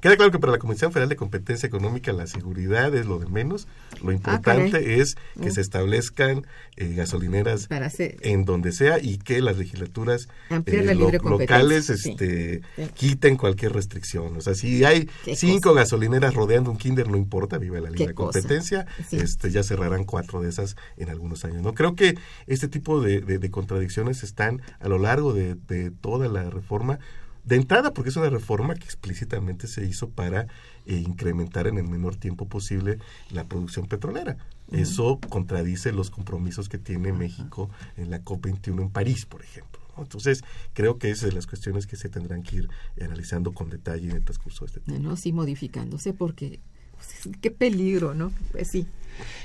[0.00, 3.26] Queda claro que para la Comisión Federal de Competencia Económica la seguridad es lo de
[3.26, 3.66] menos.
[4.02, 5.52] Lo ah, importante es que mm.
[5.52, 12.62] se establezcan eh, gasolineras en donde sea y que las legislaturas eh, locales este,
[12.94, 14.36] quiten cualquier restricción.
[14.36, 18.86] O sea, si hay cinco gasolineras rodeando un kinder, no importa, vive la libre competencia,
[19.10, 21.62] este, ya cerrarán cuatro de esas en algunos años.
[21.62, 26.98] No creo que este tipo de, contradicciones están a lo largo de toda la reforma
[27.44, 30.46] de entrada, porque es una reforma que explícitamente se hizo para
[30.86, 32.98] eh, incrementar en el menor tiempo posible
[33.30, 34.36] la producción petrolera.
[34.70, 39.82] Eso contradice los compromisos que tiene México en la COP21 en París, por ejemplo.
[39.98, 42.68] Entonces, creo que es de las cuestiones que se tendrán que ir
[43.00, 45.02] analizando con detalle en el transcurso de este tiempo.
[45.06, 46.60] No, sí, modificándose, porque
[46.94, 48.32] pues, qué peligro, ¿no?
[48.52, 48.86] Pues sí.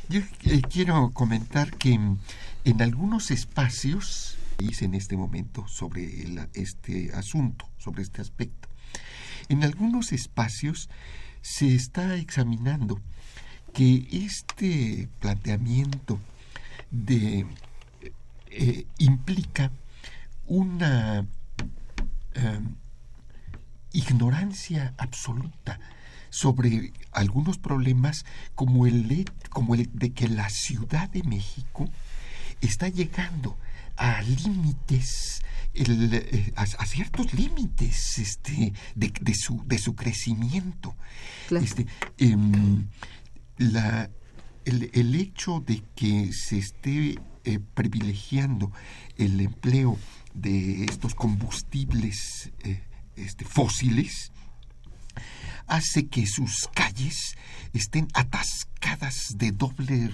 [0.07, 1.99] Yo eh, quiero comentar que
[2.63, 8.67] en algunos espacios en este momento sobre este asunto, sobre este aspecto.
[9.49, 10.89] En algunos espacios
[11.41, 12.99] se está examinando
[13.73, 16.19] que este planteamiento
[16.91, 17.45] de,
[18.49, 19.71] eh, implica
[20.45, 21.25] una
[22.33, 22.75] em,
[23.93, 25.79] ignorancia absoluta
[26.29, 31.89] sobre algunos problemas como el, como el de que la Ciudad de México
[32.61, 33.57] está llegando
[33.97, 35.41] a límites,
[35.73, 40.95] eh, a, ciertos límites este, de, su, de su crecimiento.
[41.49, 42.87] Este, em,
[43.57, 44.09] la,
[44.65, 48.71] el, hecho de que se esté eh, privilegiando
[49.17, 49.97] el empleo
[50.33, 52.83] de estos combustibles eh,
[53.15, 54.31] este, fósiles
[55.65, 57.35] hace que sus calles
[57.73, 58.67] estén atascadas
[59.37, 60.09] de doble,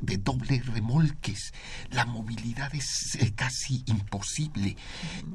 [0.00, 1.52] de, doble remolques.
[1.90, 4.76] La movilidad es eh, casi imposible.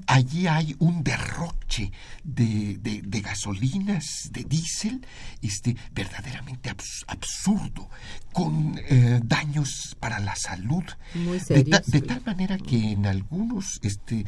[0.07, 1.91] Allí hay un derroche
[2.23, 2.79] de,
[3.23, 5.05] gasolinas, de diésel,
[5.41, 6.69] este, verdaderamente
[7.07, 7.89] absurdo,
[8.33, 10.83] con eh, daños para la salud.
[11.13, 14.25] de, tal manera que en algunos, este,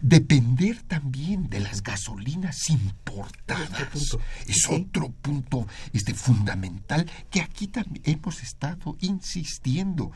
[0.00, 4.16] depender también de las gasolinas importadas
[4.48, 10.12] es otro punto este, fundamental que aquí también hemos estado insistiendo.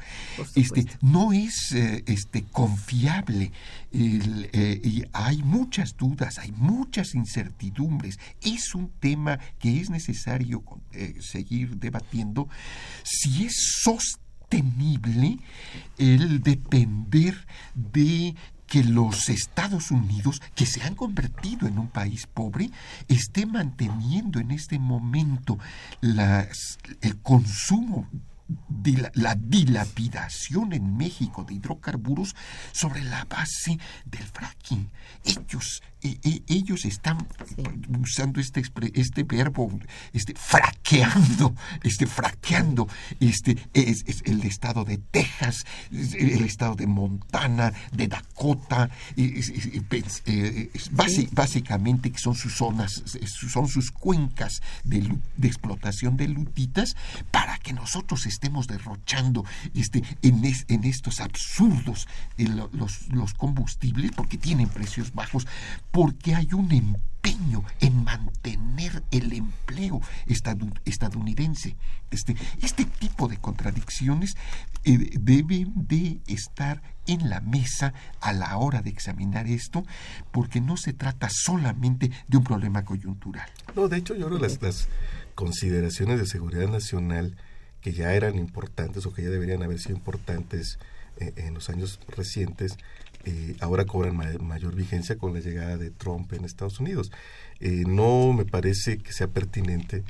[0.54, 3.52] Este, no es eh, este, confiable
[3.92, 8.18] eh, y hay muchas dudas, hay muchas incertidumbres.
[8.42, 12.48] Es un tema que es necesario eh, seguir debatiendo
[13.02, 15.38] si es sostenible
[15.98, 18.34] el depender de
[18.68, 22.70] que los Estados Unidos, que se han convertido en un país pobre,
[23.08, 25.58] esté manteniendo en este momento
[26.02, 28.06] el consumo
[29.14, 32.34] la, dilapidación en México de hidrocarburos
[32.72, 34.90] sobre la base del fracking.
[35.24, 37.26] Ellos, e, e, ellos están
[38.00, 38.62] usando este,
[38.94, 39.70] este verbo,
[40.12, 42.88] este, fraqueando, este, fraqueando,
[43.20, 50.70] este, es, el estado de Texas, el estado de Montana, de Dakota, eh,
[51.32, 53.02] básicamente son sus zonas,
[53.50, 56.96] son sus cuencas de, de explotación de lutitas
[57.30, 59.44] para que nosotros estemos derrochando
[59.74, 62.08] este, en, en estos absurdos
[62.72, 65.46] los, los combustibles porque tienen precios bajos,
[65.90, 70.00] porque hay un empeño en mantener el empleo
[70.84, 71.76] estadounidense.
[72.10, 74.36] Este, este tipo de contradicciones
[74.84, 79.84] eh, deben de estar en la mesa a la hora de examinar esto,
[80.30, 83.48] porque no se trata solamente de un problema coyuntural.
[83.74, 84.88] No, de hecho, yo creo que las, las
[85.34, 87.36] consideraciones de seguridad nacional
[87.80, 90.78] que ya eran importantes o que ya deberían haber sido importantes
[91.18, 92.76] eh, en los años recientes,
[93.28, 97.12] eh, ahora cobran mayor vigencia con la llegada de Trump en Estados Unidos.
[97.60, 100.02] Eh, no me parece que sea pertinente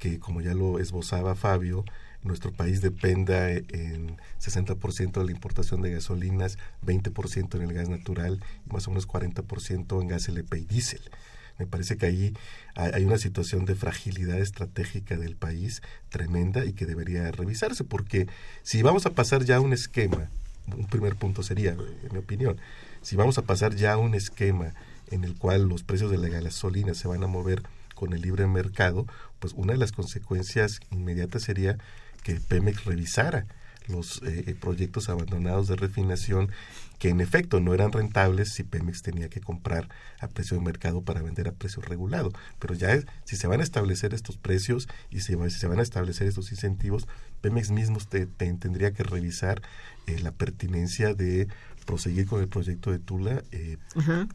[0.00, 1.84] que, como ya lo esbozaba Fabio,
[2.24, 8.42] nuestro país dependa en 60% de la importación de gasolinas, 20% en el gas natural
[8.68, 11.02] y más o menos 40% en gas LP y diésel.
[11.60, 12.34] Me parece que ahí
[12.74, 18.26] hay una situación de fragilidad estratégica del país tremenda y que debería revisarse, porque
[18.64, 20.30] si vamos a pasar ya a un esquema,
[20.74, 22.58] un primer punto sería, en mi opinión,
[23.02, 24.74] si vamos a pasar ya a un esquema
[25.10, 27.62] en el cual los precios de la gasolina se van a mover
[27.94, 29.06] con el libre mercado,
[29.38, 31.78] pues una de las consecuencias inmediatas sería
[32.22, 33.46] que Pemex revisara
[33.88, 36.50] los eh, proyectos abandonados de refinación
[36.98, 39.88] que en efecto no eran rentables si Pemex tenía que comprar
[40.18, 42.32] a precio de mercado para vender a precio regulado.
[42.58, 46.26] Pero ya si se van a establecer estos precios y si, se van a establecer
[46.26, 47.06] estos incentivos,
[47.42, 49.62] Pemex mismo te, tendría que revisar
[50.06, 51.48] eh, la pertinencia de
[51.84, 53.78] proseguir con el proyecto de Tula, eh,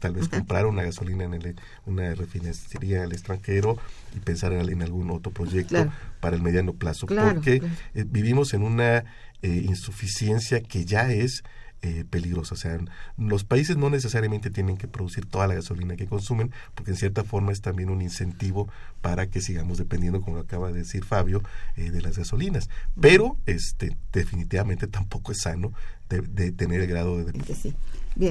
[0.00, 1.54] tal vez comprar una gasolina en el,
[1.84, 3.76] una refinería en el extranjero
[4.16, 7.62] y pensar en, algún otro proyecto para el mediano plazo, porque
[7.94, 9.04] vivimos en una
[9.42, 11.44] eh, insuficiencia que ya es
[11.82, 12.54] eh, peligrosa.
[12.54, 12.78] O sea,
[13.18, 17.24] los países no necesariamente tienen que producir toda la gasolina que consumen, porque en cierta
[17.24, 18.68] forma es también un incentivo
[19.00, 21.42] para que sigamos dependiendo, como acaba de decir Fabio,
[21.76, 22.70] eh, de las gasolinas.
[23.00, 25.72] Pero este definitivamente tampoco es sano
[26.08, 27.74] de, tener el grado de sí.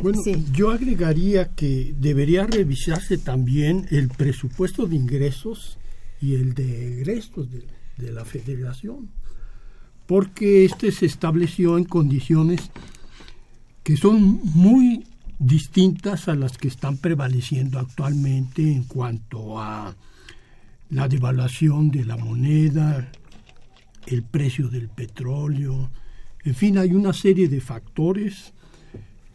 [0.01, 0.21] bueno,
[0.53, 5.79] yo agregaría que debería revisarse también el presupuesto de ingresos
[6.21, 9.09] y el de egresos de la federación
[10.11, 12.69] porque este se estableció en condiciones
[13.83, 15.05] que son muy
[15.39, 19.95] distintas a las que están prevaleciendo actualmente en cuanto a
[20.89, 23.11] la devaluación de la moneda,
[24.05, 25.89] el precio del petróleo,
[26.43, 28.53] en fin, hay una serie de factores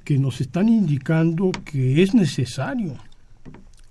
[0.04, 2.96] que nos están indicando que es necesario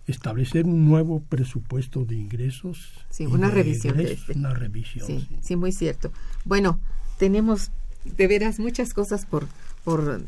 [0.08, 2.94] establecer un nuevo presupuesto de ingresos.
[3.10, 3.98] Sí, una revisión.
[3.98, 4.34] de este.
[4.34, 5.08] Una revisión.
[5.08, 6.12] Sí, sí, muy cierto.
[6.44, 6.80] Bueno,
[7.18, 7.72] tenemos
[8.18, 9.48] de veras muchas cosas por,
[9.86, 10.22] por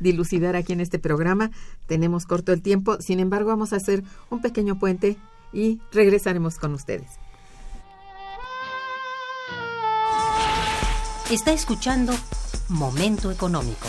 [0.00, 1.50] dilucidar aquí en este programa.
[1.86, 5.18] Tenemos corto el tiempo, sin embargo vamos a hacer un pequeño puente
[5.52, 7.08] y regresaremos con ustedes.
[11.30, 12.14] Está escuchando
[12.68, 13.88] Momento Económico.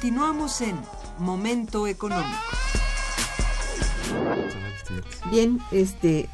[0.00, 0.76] Continuamos en
[1.18, 2.38] Momento Económico.
[5.28, 6.28] Bien, este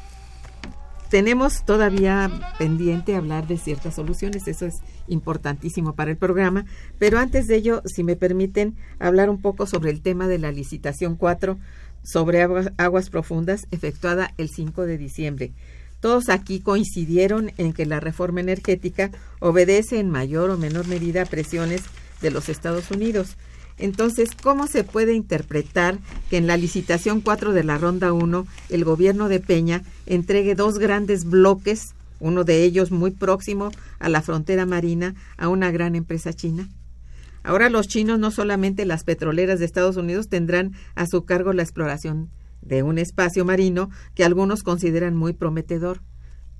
[1.09, 4.75] tenemos todavía pendiente hablar de ciertas soluciones, eso es
[5.07, 6.67] importantísimo para el programa,
[6.99, 10.51] pero antes de ello, si me permiten hablar un poco sobre el tema de la
[10.51, 11.57] licitación 4
[12.03, 15.53] sobre aguas, aguas profundas efectuada el 5 de diciembre.
[16.01, 19.09] Todos aquí coincidieron en que la reforma energética
[19.39, 21.81] obedece en mayor o menor medida a presiones
[22.21, 23.35] de los Estados Unidos.
[23.77, 25.99] Entonces, ¿cómo se puede interpretar
[26.29, 30.79] que en la licitación 4 de la Ronda 1 el gobierno de Peña entregue dos
[30.79, 36.33] grandes bloques, uno de ellos muy próximo a la frontera marina, a una gran empresa
[36.33, 36.69] china?
[37.43, 41.61] Ahora los chinos, no solamente las petroleras de Estados Unidos, tendrán a su cargo la
[41.61, 42.29] exploración
[42.61, 46.01] de un espacio marino que algunos consideran muy prometedor.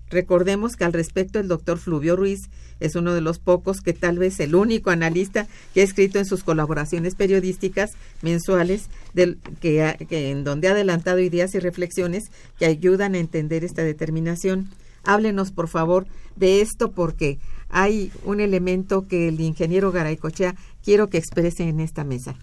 [0.10, 2.50] Recordemos que al respecto el doctor Fluvio Ruiz
[2.80, 6.26] es uno de los pocos que tal vez el único analista que ha escrito en
[6.26, 7.92] sus colaboraciones periodísticas
[8.22, 12.26] mensuales del, que, que en donde ha adelantado ideas y reflexiones
[12.60, 14.70] que ayudan a entender esta determinación.
[15.04, 17.40] Háblenos, por favor, de esto porque
[17.70, 22.36] hay un elemento que el ingeniero Garaycochea quiero que exprese en esta mesa.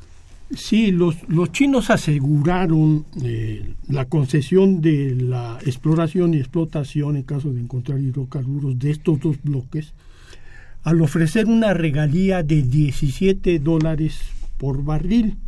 [0.55, 7.53] Sí, los, los chinos aseguraron eh, la concesión de la exploración y explotación en caso
[7.53, 9.95] de encontrar hidrocarburos de estos dos bloques
[10.83, 14.19] al ofrecer una regalía de 17 dólares
[14.59, 15.39] por barril.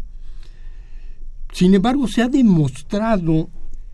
[1.53, 3.51] Sin embargo, se ha demostrado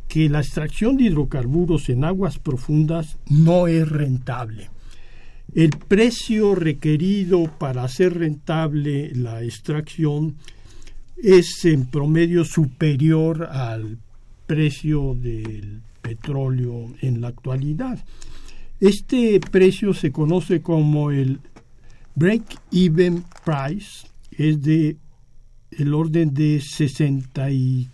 [0.09, 4.71] que la extracción de hidrocarburos en aguas profundas no es rentable.
[5.55, 10.37] El precio requerido para hacer rentable la extracción
[11.23, 13.99] es en promedio superior al
[14.47, 18.05] precio del petróleo en la actualidad.
[18.81, 21.41] Este precio se conoce como el
[22.15, 24.97] break-even price, es de
[25.71, 27.89] el orden de 69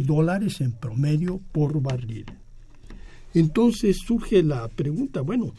[0.00, 2.26] dólares en promedio por barril.
[3.34, 5.54] Entonces surge la pregunta, bueno,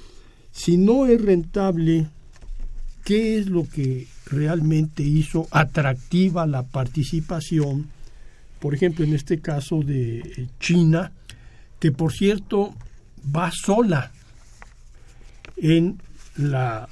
[0.51, 2.07] si no es rentable,
[3.03, 7.89] ¿qué es lo que realmente hizo atractiva la participación,
[8.59, 11.11] por ejemplo, en este caso de China,
[11.79, 12.73] que por cierto
[13.35, 14.11] va sola
[15.57, 15.99] en
[16.37, 16.87] la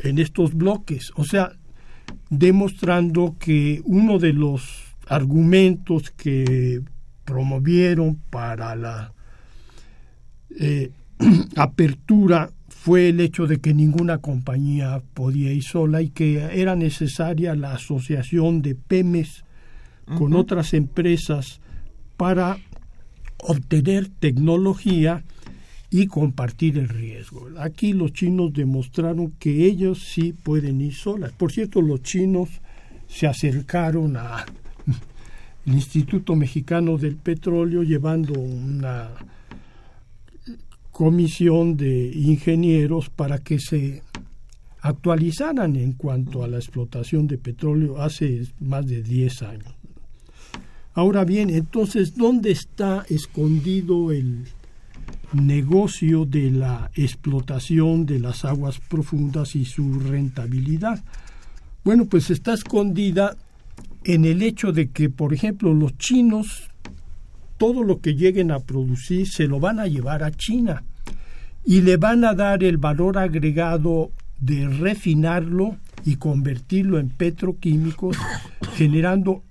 [0.00, 1.52] en estos bloques, o sea,
[2.28, 6.82] demostrando que uno de los argumentos que
[7.24, 9.12] promovieron para la
[10.58, 10.90] eh,
[11.56, 12.50] apertura
[12.84, 17.72] fue el hecho de que ninguna compañía podía ir sola y que era necesaria la
[17.72, 19.42] asociación de PEMES
[20.18, 21.62] con otras empresas
[22.18, 22.58] para
[23.38, 25.24] obtener tecnología
[25.88, 27.48] y compartir el riesgo.
[27.58, 31.32] Aquí los chinos demostraron que ellos sí pueden ir solas.
[31.32, 32.50] Por cierto, los chinos
[33.08, 34.44] se acercaron al
[35.64, 39.08] Instituto Mexicano del Petróleo llevando una
[40.94, 44.04] comisión de ingenieros para que se
[44.80, 49.74] actualizaran en cuanto a la explotación de petróleo hace más de 10 años.
[50.92, 54.44] Ahora bien, entonces, ¿dónde está escondido el
[55.32, 61.02] negocio de la explotación de las aguas profundas y su rentabilidad?
[61.82, 63.36] Bueno, pues está escondida
[64.04, 66.70] en el hecho de que, por ejemplo, los chinos
[67.64, 70.84] todo lo que lleguen a producir se lo van a llevar a China
[71.64, 78.18] y le van a dar el valor agregado de refinarlo y convertirlo en petroquímicos,
[78.74, 79.44] generando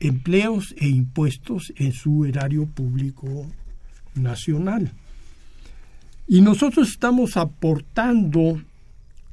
[0.00, 3.52] empleos e impuestos en su erario público
[4.14, 4.90] nacional.
[6.26, 8.62] Y nosotros estamos aportando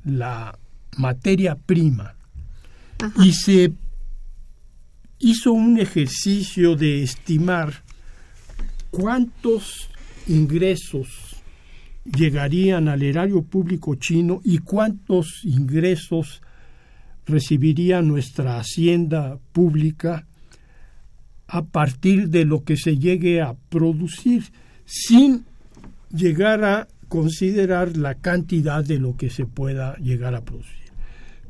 [0.03, 0.59] la
[0.97, 2.15] materia prima
[3.23, 3.71] y se
[5.21, 7.83] hizo un ejercicio de estimar
[8.89, 9.89] cuántos
[10.27, 11.07] ingresos
[12.03, 16.41] llegarían al erario público chino y cuántos ingresos
[17.25, 20.25] recibiría nuestra hacienda pública
[21.47, 24.45] a partir de lo que se llegue a producir,
[24.85, 25.45] sin
[26.09, 30.80] llegar a considerar la cantidad de lo que se pueda llegar a producir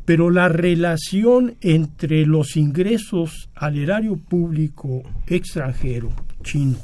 [0.06, 6.10] pero la relación entre los ingresos al erario público extranjero
[6.43, 6.78] chino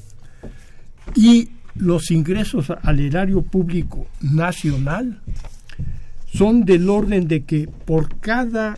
[1.16, 5.22] y los ingresos al erario público nacional
[6.34, 8.78] son del orden de que por cada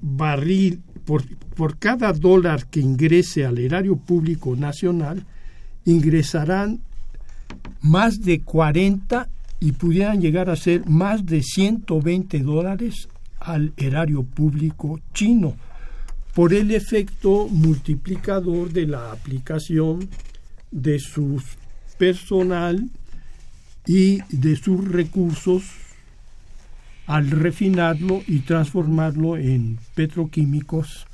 [0.00, 5.24] barril, por, por cada dólar que ingrese al erario público nacional,
[5.84, 6.80] ingresarán
[7.80, 9.28] más de 40
[9.62, 13.08] y pudieran llegar a ser más de 120 dólares
[13.38, 15.54] al erario público chino
[16.34, 20.08] por el efecto multiplicador de la aplicación
[20.72, 21.40] de su
[21.96, 22.90] personal
[23.86, 25.62] y de sus recursos
[27.06, 31.06] al refinarlo y transformarlo en petroquímicos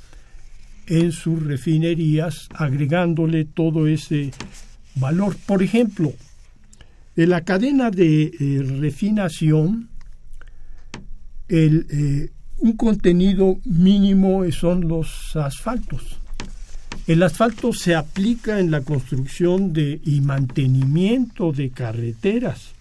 [0.87, 4.31] en sus refinerías, agregándole todo ese
[4.95, 5.37] valor.
[5.45, 6.13] Por ejemplo,
[7.27, 9.89] la cadena de eh, refinación,
[11.47, 16.19] el, eh, un contenido mínimo son los asfaltos.
[17.07, 22.73] El asfalto se aplica en la construcción de, y mantenimiento de carreteras,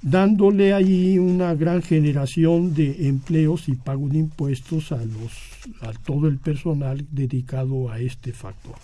[0.00, 5.32] dándole ahí una gran generación de empleos y pago de impuestos a, los,
[5.80, 8.76] a todo el personal dedicado a este factor.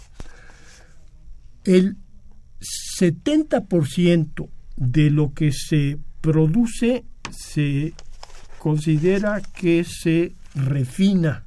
[1.64, 1.96] El
[2.98, 7.94] 70% de lo que se produce se
[8.58, 11.44] considera que se refina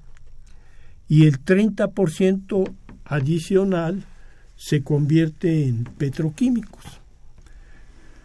[1.08, 2.74] y el 30%
[3.06, 4.04] adicional
[4.56, 6.84] se convierte en petroquímicos.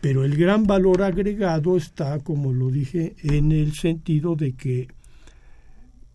[0.01, 4.89] Pero el gran valor agregado está, como lo dije, en el sentido de que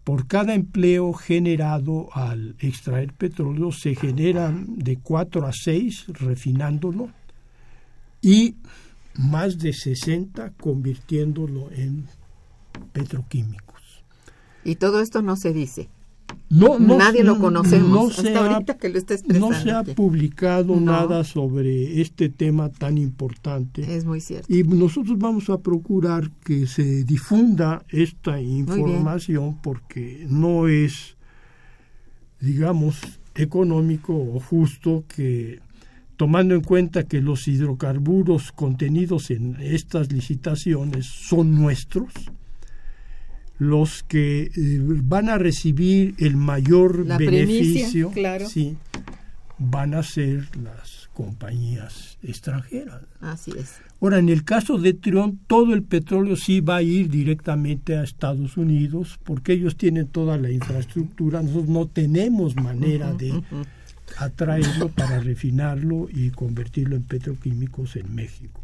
[0.06, 7.10] por cada empleo generado al extraer petróleo se generan de 4 a 6 refinándolo
[8.22, 8.56] y
[9.16, 12.06] más de 60 convirtiéndolo en
[12.94, 14.04] petroquímicos.
[14.64, 15.90] Y todo esto no se dice.
[16.48, 19.84] No, Nadie lo conocemos no hasta se ahorita ha, que lo está No se ha
[19.84, 20.92] publicado No.
[20.92, 23.96] nada sobre este tema tan importante.
[23.96, 24.54] Es muy cierto.
[24.54, 31.18] Y nosotros vamos a procurar que se difunda esta información porque no es,
[32.40, 33.02] digamos,
[33.34, 35.60] económico o justo que,
[36.16, 42.14] tomando en cuenta que los hidrocarburos contenidos en estas licitaciones son nuestros,
[43.58, 44.52] los que eh,
[44.82, 48.50] van a recibir el mayor La primicia, beneficio claro.
[48.50, 48.78] sí,
[49.58, 53.02] van a ser las compañías extranjeras.
[53.22, 53.76] Así es.
[54.02, 58.04] Ahora, en el caso de Trión, todo el petróleo sí va a ir directamente a
[58.04, 61.42] Estados Unidos porque ellos tienen toda la infraestructura.
[61.42, 63.42] Nosotros no tenemos manera de
[64.18, 68.62] atraerlo para refinarlo y convertirlo en petroquímicos en México.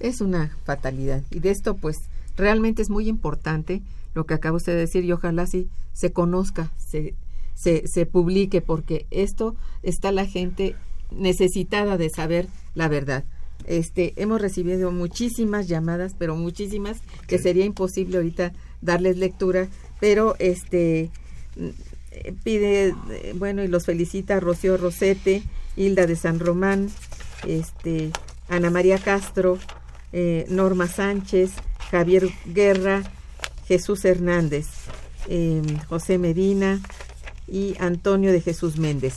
[0.00, 1.22] Es una fatalidad.
[1.30, 1.98] Y de esto, pues,
[2.36, 3.82] realmente es muy importante
[4.14, 7.14] lo que acaba usted de decir y ojalá sí se conozca, se,
[7.54, 10.76] se, se publique, porque esto está la gente
[11.10, 13.24] necesitada de saber la verdad.
[13.66, 19.68] Este, hemos recibido muchísimas llamadas, pero muchísimas, que sería imposible ahorita darles lectura,
[20.00, 21.10] pero este
[22.42, 22.94] pide,
[23.34, 25.42] bueno, y los felicita Rocío Rosete,
[25.76, 26.90] Hilda de San Román,
[27.46, 28.10] este,
[28.48, 29.58] Ana María Castro,
[30.16, 31.50] eh, Norma Sánchez,
[31.90, 33.02] Javier Guerra,
[33.66, 34.66] Jesús Hernández,
[35.28, 36.80] eh, José Medina
[37.48, 39.14] y Antonio de Jesús Méndez.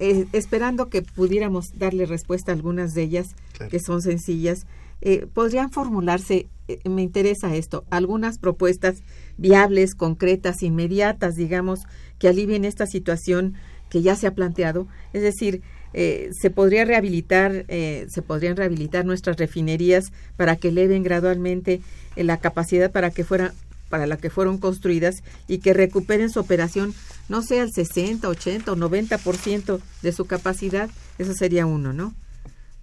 [0.00, 3.70] Eh, esperando que pudiéramos darle respuesta a algunas de ellas, Claro.
[3.70, 4.66] que son sencillas,
[5.02, 9.02] eh, podrían formularse, eh, me interesa esto, algunas propuestas
[9.36, 11.80] viables, concretas, inmediatas, digamos,
[12.18, 13.54] que alivien esta situación
[13.90, 14.86] que ya se ha planteado.
[15.12, 15.62] Es decir,
[15.92, 21.80] eh, se podría rehabilitar, eh, se podrían rehabilitar nuestras refinerías para que eleven gradualmente
[22.16, 23.52] eh, la capacidad para que fueran
[23.88, 25.16] para la que fueron construidas
[25.48, 26.94] y que recuperen su operación,
[27.28, 30.88] no sea el 60, 80 o 90% de su capacidad,
[31.18, 32.14] eso sería uno, ¿no?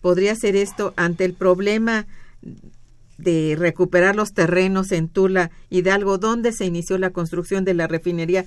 [0.01, 2.05] Podría ser esto ante el problema
[3.17, 8.45] de recuperar los terrenos en Tula Hidalgo, donde se inició la construcción de la refinería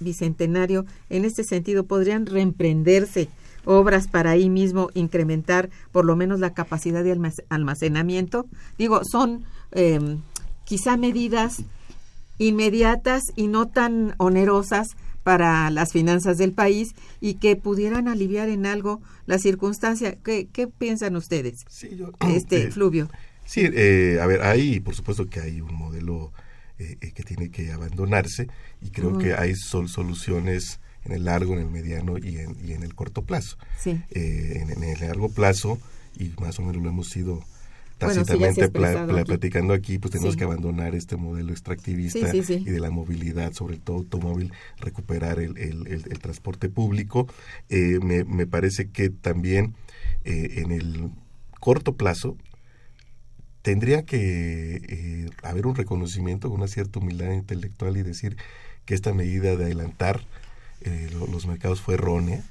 [0.00, 0.84] Bicentenario.
[1.10, 3.28] En este sentido, podrían reemprenderse
[3.64, 8.46] obras para ahí mismo incrementar por lo menos la capacidad de almac- almacenamiento.
[8.76, 10.18] Digo, son eh,
[10.64, 11.62] quizá medidas
[12.38, 14.88] inmediatas y no tan onerosas
[15.22, 20.16] para las finanzas del país y que pudieran aliviar en algo la circunstancia.
[20.22, 21.64] ¿Qué, qué piensan ustedes?
[21.68, 23.08] Sí, yo- Este, eh, Fluvio.
[23.44, 26.32] Sí, eh, a ver, hay, por supuesto que hay un modelo
[26.78, 28.48] eh, eh, que tiene que abandonarse
[28.82, 32.72] y creo que hay sol- soluciones en el largo, en el mediano y en, y
[32.72, 33.56] en el corto plazo.
[33.78, 34.00] Sí.
[34.10, 35.78] Eh, en, en el largo plazo,
[36.18, 37.44] y más o menos lo hemos ido Bueno,
[38.24, 40.38] tácitamente ha pla- platicando aquí, pues tenemos Sí.
[40.38, 42.64] que abandonar este modelo extractivista Sí, sí, sí.
[42.66, 47.28] y de la movilidad, sobre todo automóvil, recuperar el, el- el- el transporte público.
[47.68, 49.74] Eh, me, me parece que también
[50.24, 51.10] eh, en el
[51.60, 52.36] corto plazo
[53.64, 58.36] tendría que eh, haber un reconocimiento con una cierta humildad intelectual y decir
[58.86, 60.20] que esta medida de adelantar
[60.82, 62.44] eh, lo- los mercados fue errónea,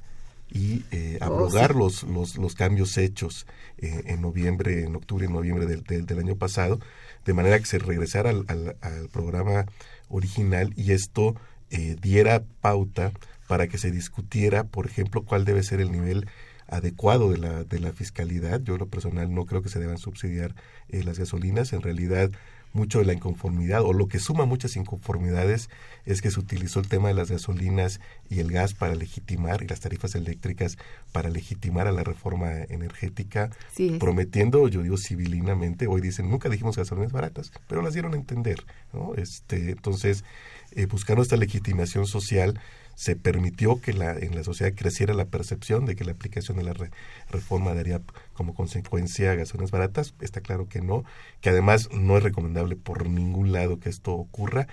[0.50, 1.78] y eh, Oh, abrogar sí.
[1.78, 3.46] los, los, los cambios hechos
[3.78, 6.80] eh, en noviembre, en octubre y noviembre del, del, del año pasado,
[7.24, 9.66] de manera que se regresara al, al, al programa
[10.08, 11.34] original y esto
[11.70, 13.12] eh, diera pauta
[13.48, 16.28] para que se discutiera, por ejemplo, cuál debe ser el nivel
[16.68, 18.60] adecuado de la, de la fiscalidad.
[18.62, 20.54] Yo, lo personal, no creo que se deban subsidiar
[20.88, 21.72] eh, las gasolinas.
[21.72, 22.30] En realidad,
[22.74, 25.70] mucho de la inconformidad, o lo que suma muchas inconformidades,
[26.04, 29.68] es que se utilizó el tema de las gasolinas y el gas para legitimar, y
[29.68, 30.76] las tarifas eléctricas
[31.12, 36.76] para legitimar a la reforma energética, Sí prometiendo, yo digo civilinamente, hoy dicen, nunca dijimos
[36.76, 38.64] gasolinas baratas, pero las dieron a entender.
[38.92, 39.14] ¿no?
[39.14, 40.24] Este, entonces,
[40.72, 42.60] eh, buscando esta legitimación social,
[42.96, 46.64] se permitió que la, en la sociedad creciera la percepción de que la aplicación de
[46.64, 46.90] la re-
[47.30, 48.00] reforma daría
[48.32, 50.14] como consecuencia gasolinas baratas.
[50.20, 51.04] Está claro que no,
[51.40, 54.68] que además no es recomendable por ningún lado que esto ocurra.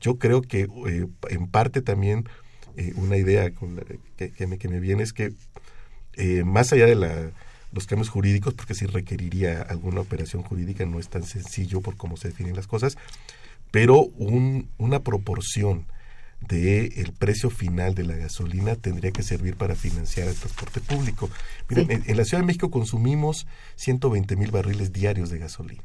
[0.00, 2.28] Yo creo que eh, en parte también
[2.76, 5.32] eh, una idea que me, que me viene es que
[6.14, 7.30] eh, más allá de la,
[7.72, 12.16] los cambios jurídicos, porque sí requeriría alguna operación jurídica, no es tan sencillo por cómo
[12.16, 12.98] se definen las cosas,
[13.70, 15.86] pero un, una proporción
[16.48, 21.30] de el precio final de la gasolina tendría que servir para financiar el transporte público.
[21.68, 21.92] Miren, Sí.
[21.94, 25.82] en, en la Ciudad de México consumimos 120 mil barriles diarios de gasolina.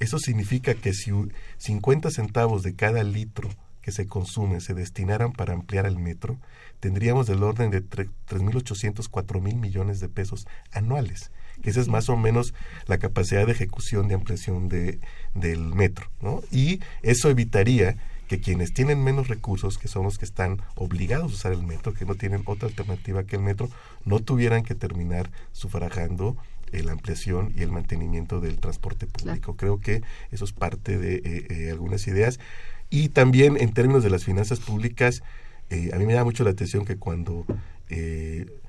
[0.00, 3.48] Eso significa que si u- 50 centavos de cada litro
[3.82, 6.38] que se consume se destinaran para ampliar el metro,
[6.80, 11.30] tendríamos del orden de tre- 3.800, 4.000 millones de pesos anuales,
[11.62, 12.54] que esa es más o menos
[12.86, 15.00] la capacidad de ejecución de ampliación de,
[15.34, 16.06] del metro.
[16.20, 16.42] ¿no?
[16.52, 17.96] Y eso evitaría
[18.32, 21.92] que quienes tienen menos recursos, que son los que están obligados a usar el metro,
[21.92, 23.68] que no tienen otra alternativa que el metro,
[24.06, 26.38] no tuvieran que terminar sufragando
[26.72, 29.54] la ampliación y el mantenimiento del transporte público.
[29.58, 32.40] Creo que eso es parte de eh, eh, algunas ideas.
[32.88, 35.22] Y también en términos de las finanzas públicas,
[35.68, 37.44] eh, a mí me llama mucho la atención que cuando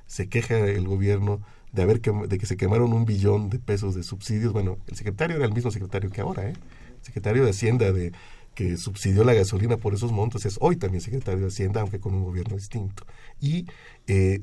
[0.08, 1.40] se queja el gobierno
[1.72, 4.98] de haber quem- de que se quemaron un billón de pesos de subsidios, bueno, el
[4.98, 6.54] secretario era el mismo secretario que ahora, ¿eh?
[7.02, 8.12] secretario de Hacienda de
[8.56, 12.14] que subsidió la gasolina por esos montos es hoy también secretario de Hacienda, aunque con
[12.14, 13.06] un gobierno distinto.
[13.40, 13.68] Y
[14.08, 14.42] eh,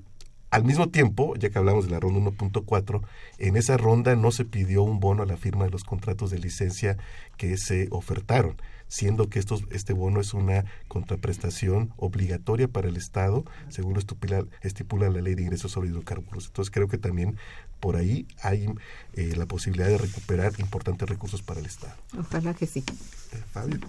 [0.50, 3.02] al mismo tiempo, ya que hablamos de la ronda 1.4,
[3.38, 6.40] en esa ronda no se pidió un bono a la firma de los contratos de
[6.40, 6.96] licencia
[7.36, 8.56] que se ofertaron,
[8.88, 14.44] siendo que estos, este bono es una contraprestación obligatoria para el Estado, según lo estipula,
[14.62, 16.46] estipula la ley de ingresos sobre hidrocarburos.
[16.46, 17.36] Entonces creo que también
[17.80, 18.66] por ahí hay
[19.14, 21.94] eh, la posibilidad de recuperar importantes recursos para el Estado.
[22.18, 22.84] Ojalá que sí.
[23.32, 23.80] Eh, Fabio.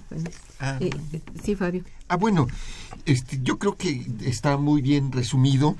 [0.59, 0.77] Ah.
[0.79, 0.89] eh,
[1.43, 1.83] sí, Fabio.
[2.07, 2.47] Ah, bueno,
[3.05, 5.75] este, yo creo que está muy bien resumido.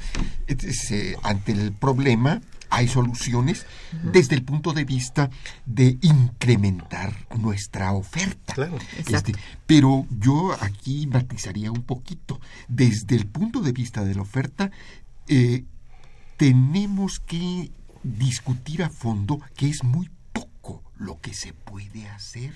[0.48, 2.42] Es, eh, ante el problema
[2.72, 3.66] hay soluciones
[4.02, 5.30] desde el punto de vista
[5.66, 8.54] de incrementar nuestra oferta.
[8.54, 8.78] Claro.
[8.98, 9.32] Exacto.
[9.32, 12.40] Este, pero yo aquí matizaría un poquito.
[12.70, 14.72] Desde el punto de vista de la oferta,
[15.28, 15.66] eh,
[16.38, 17.72] tenemos que
[18.04, 22.54] discutir a fondo que es muy poco lo que se puede hacer.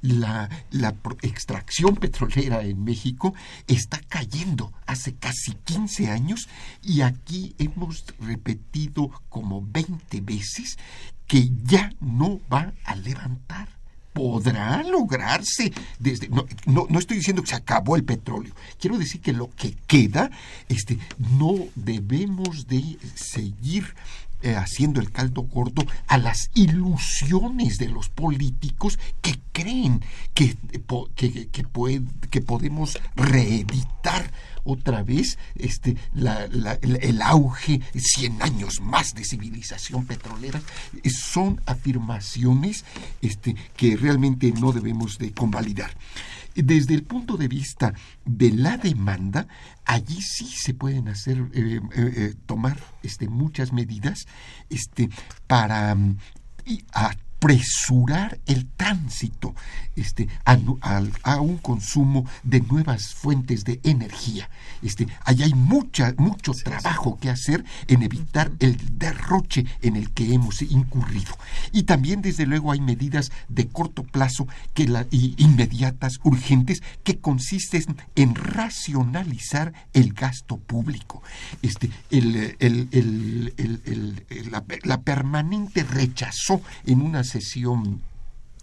[0.00, 3.34] La, la extracción petrolera en México
[3.66, 6.48] está cayendo hace casi 15 años
[6.82, 10.78] y aquí hemos repetido como 20 veces
[11.26, 13.68] que ya no va a levantar.
[14.12, 18.52] Podrá lograrse desde no, no, no estoy diciendo que se acabó el petróleo.
[18.80, 20.30] Quiero decir que lo que queda
[20.68, 23.94] este no debemos de seguir
[24.42, 30.02] eh, haciendo el caldo gordo a las ilusiones de los políticos que creen
[30.34, 30.80] que, eh,
[31.14, 34.30] que, que, pued- que podemos reeditar
[34.64, 40.60] otra vez este, el auge, 100 años más de civilización petrolera,
[41.02, 42.84] eh, son afirmaciones
[43.22, 45.90] este, que realmente no debemos de convalidar.
[46.62, 47.94] Desde el punto de vista
[48.24, 49.46] de la demanda,
[49.84, 54.26] allí sí se pueden hacer, eh, eh, eh, tomar este, muchas medidas
[54.68, 55.08] este,
[55.46, 56.16] para mm,
[56.66, 56.84] y
[57.38, 59.54] apresurar el tránsito
[59.94, 64.48] este, a, un consumo de nuevas fuentes de energía.
[64.82, 70.34] Este, allá hay mucha, mucho trabajo que hacer en evitar el derroche en el que
[70.34, 71.36] hemos incurrido.
[71.72, 77.18] Y también, desde luego, hay medidas de corto plazo que la, y inmediatas, urgentes, que
[77.18, 81.22] consisten en racionalizar el gasto público.
[81.62, 88.00] Este, el, el- el- la, la permanente rechazó en una sesión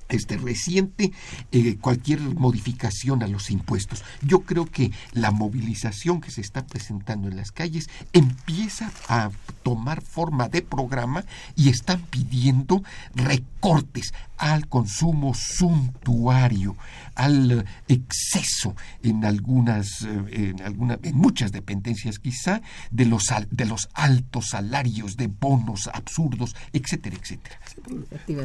[0.10, 1.12] este reciente
[1.52, 4.04] eh, cualquier modificación a los impuestos.
[4.22, 9.32] Yo creo que la movilización que se está presentando en las calles empieza a
[9.64, 11.26] tomar forma de programa
[11.56, 12.84] y están pidiendo
[13.16, 16.76] recortes al consumo suntuario,
[17.16, 23.90] al exceso en algunas, eh, en, alguna, en muchas dependencias quizá, de los, de los
[23.94, 27.60] altos salarios, de bonos absurdos, etcétera, etcétera.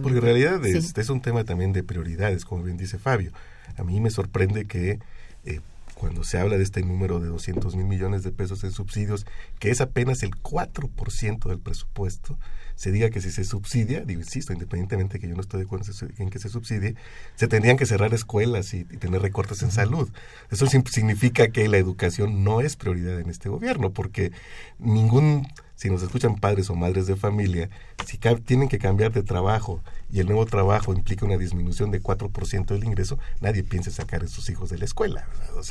[0.02, 3.32] porque en realidad este es un tema también de prioridades, como bien dice Fabio.
[3.76, 5.01] A mí me sorprende que
[5.44, 5.59] eh,
[5.94, 9.26] cuando se habla de este número de 200 mil millones de pesos en subsidios,
[9.59, 12.38] que es apenas el 4% del presupuesto,
[12.76, 15.66] se diga que si se subsidia, digo, insisto, independientemente de que yo no estoy de
[15.66, 16.94] acuerdo en que se subsidie,
[17.34, 20.09] se tendrían que cerrar escuelas y, tener recortes en salud.
[20.53, 24.30] Eso significa que la educación no es prioridad en este gobierno, porque
[24.78, 25.48] ningún
[25.80, 27.70] si nos escuchan padres o madres de familia,
[28.05, 29.82] si tienen que cambiar de trabajo
[30.12, 34.28] y el nuevo trabajo implica una disminución de 4% del ingreso, nadie piensa sacar a
[34.28, 35.28] sus hijos de la escuela.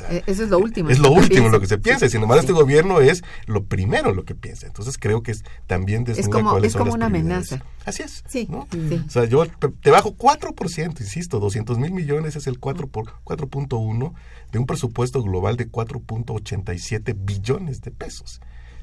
[0.08, 0.90] Eh, eso es lo último.
[0.90, 2.08] Es lo último en lo que se piensa.
[2.08, 4.66] Sin embargo, este gobierno es lo primero lo que piensa.
[4.66, 7.62] Entonces creo que es también es como, es como una amenaza.
[7.84, 8.24] Así es.
[8.28, 13.06] Sí, O sea, yo te bajo 4%, insisto, 200 mil millones es el 4 por
[13.24, 14.12] 4.1
[14.52, 18.40] de un presupuesto global de 4.87 billones de pesos.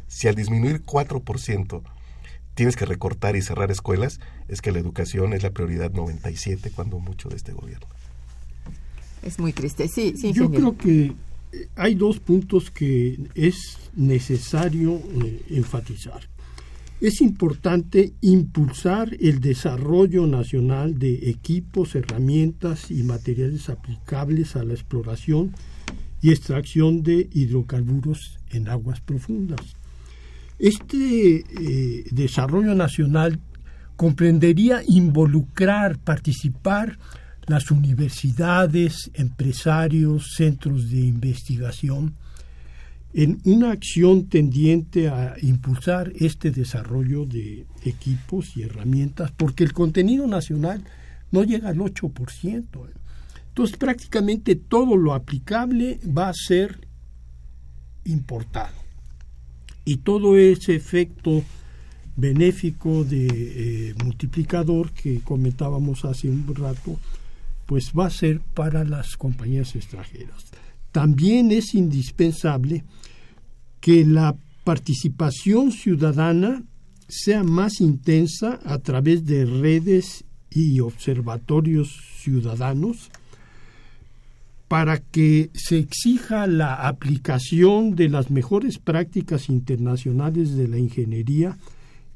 [0.08, 1.82] Si al disminuir 4%
[2.58, 7.00] tienes que recortar y cerrar escuelas, es que la educación es la prioridad 97 cuando
[7.00, 7.86] mucho de este gobierno.
[9.22, 10.34] Es muy triste, sí, sí.
[10.34, 11.14] Yo creo que
[11.52, 16.28] eh, hay dos puntos que es necesario eh, enfatizar.
[17.00, 25.54] Es importante impulsar el desarrollo nacional de equipos, herramientas y materiales aplicables a la exploración
[26.24, 29.62] y extracción de hidrocarburos en aguas profundas.
[30.60, 33.40] Este eh, desarrollo nacional
[33.96, 36.98] comprendería involucrar, participar
[37.46, 42.16] las universidades, empresarios, centros de investigación
[43.14, 50.28] en una acción tendiente a impulsar este desarrollo de equipos y herramientas, porque el contenido
[50.28, 50.84] nacional
[51.32, 52.90] no llega al 8%.
[53.48, 56.88] Entonces prácticamente todo lo aplicable va a ser
[58.04, 58.87] importado
[59.88, 61.46] y todo ese efecto
[62.18, 67.00] benéfico de eh, multiplicador que comentábamos hace un rato,
[67.66, 70.44] pues va a ser para las compañías extranjeras.
[70.92, 72.84] También es indispensable
[73.80, 74.36] que la
[74.66, 76.64] participación ciudadana
[77.08, 83.10] sea más intensa a través de redes y observatorios ciudadanos
[84.68, 91.58] para que se exija la aplicación de las mejores prácticas internacionales de la ingeniería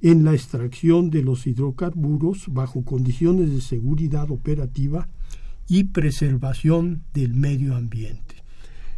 [0.02, 5.08] en la extracción de los hidrocarburos bajo condiciones de seguridad operativa
[5.68, 8.36] y preservación del medio ambiente.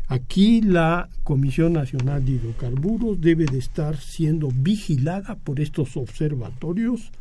[0.07, 7.11] Aquí la Comisión Nacional de Hidrocarburos debe de estar siendo vigilada por estos observatorios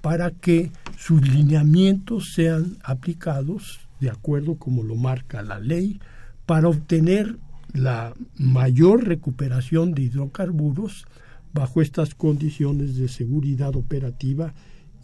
[0.00, 6.00] para que sus lineamientos sean aplicados de acuerdo como lo marca la ley,
[6.44, 7.38] para obtener
[7.72, 11.06] la mayor recuperación de hidrocarburos
[11.54, 14.54] bajo estas condiciones de seguridad operativa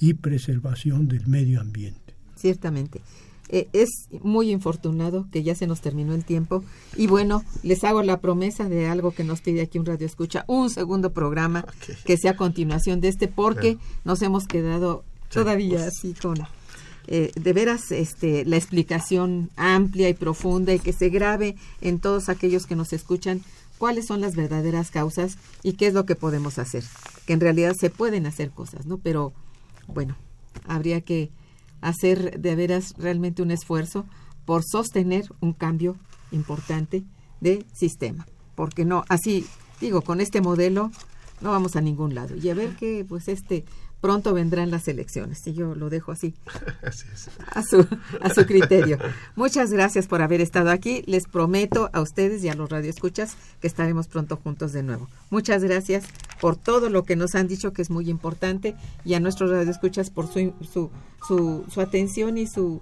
[0.00, 2.14] y preservación del medio ambiente.
[2.34, 3.00] Ciertamente.
[3.50, 3.88] Eh, es
[4.22, 6.64] muy infortunado que ya se nos terminó el tiempo
[6.96, 10.44] y bueno, les hago la promesa de algo que nos pide aquí un radio escucha,
[10.48, 11.64] un segundo programa
[12.04, 15.88] que sea a continuación de este porque nos hemos quedado todavía pues.
[15.88, 16.36] así con
[17.10, 22.28] eh, de veras este, la explicación amplia y profunda y que se grabe en todos
[22.28, 23.40] aquellos que nos escuchan
[23.78, 26.84] cuáles son las verdaderas causas y qué es lo que podemos hacer.
[27.26, 28.98] Que en realidad se pueden hacer cosas, ¿no?
[28.98, 29.32] Pero
[29.86, 30.16] bueno,
[30.66, 31.30] habría que
[31.80, 34.04] hacer de veras realmente un esfuerzo
[34.44, 35.96] por sostener un cambio
[36.30, 37.04] importante
[37.40, 38.26] de sistema.
[38.54, 39.46] Porque no, así
[39.80, 40.90] digo, con este modelo
[41.40, 42.36] no vamos a ningún lado.
[42.36, 43.64] Y a ver que pues este
[44.00, 45.46] pronto vendrán las elecciones.
[45.46, 46.34] Y yo lo dejo así,
[47.54, 47.86] A, su,
[48.20, 48.98] a su criterio.
[49.36, 51.02] Muchas gracias por haber estado aquí.
[51.06, 55.08] Les prometo a ustedes y a los radioescuchas que estaremos pronto juntos de nuevo.
[55.30, 56.04] Muchas gracias
[56.40, 58.74] por todo lo que nos han dicho que es muy importante
[59.04, 60.90] y a nuestros radioescuchas por su, su,
[61.26, 62.80] su, su atención y su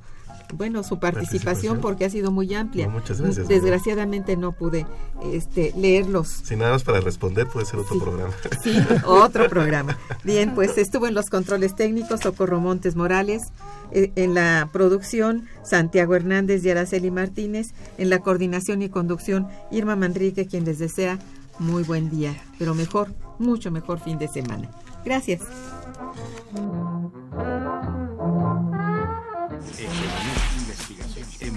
[0.55, 2.89] bueno, su participación, porque ha sido muy amplia.
[2.89, 3.49] muchas gracias.
[3.49, 4.87] Desgraciadamente no pude
[5.33, 6.29] este, leerlos.
[6.29, 8.35] Si nada más para responder, puede ser otro programa.
[8.63, 9.99] Sí, otro programa.
[10.25, 13.53] Bien, pues estuvo en los controles técnicos Socorro Montes Morales,
[13.93, 17.69] eh, en la producción Santiago Hernández y Araceli Martínez,
[17.99, 21.19] en la coordinación y conducción Irma Manrique, quien les desea
[21.59, 24.69] muy buen día, pero mejor, mucho mejor fin de semana.
[25.05, 25.41] Gracias.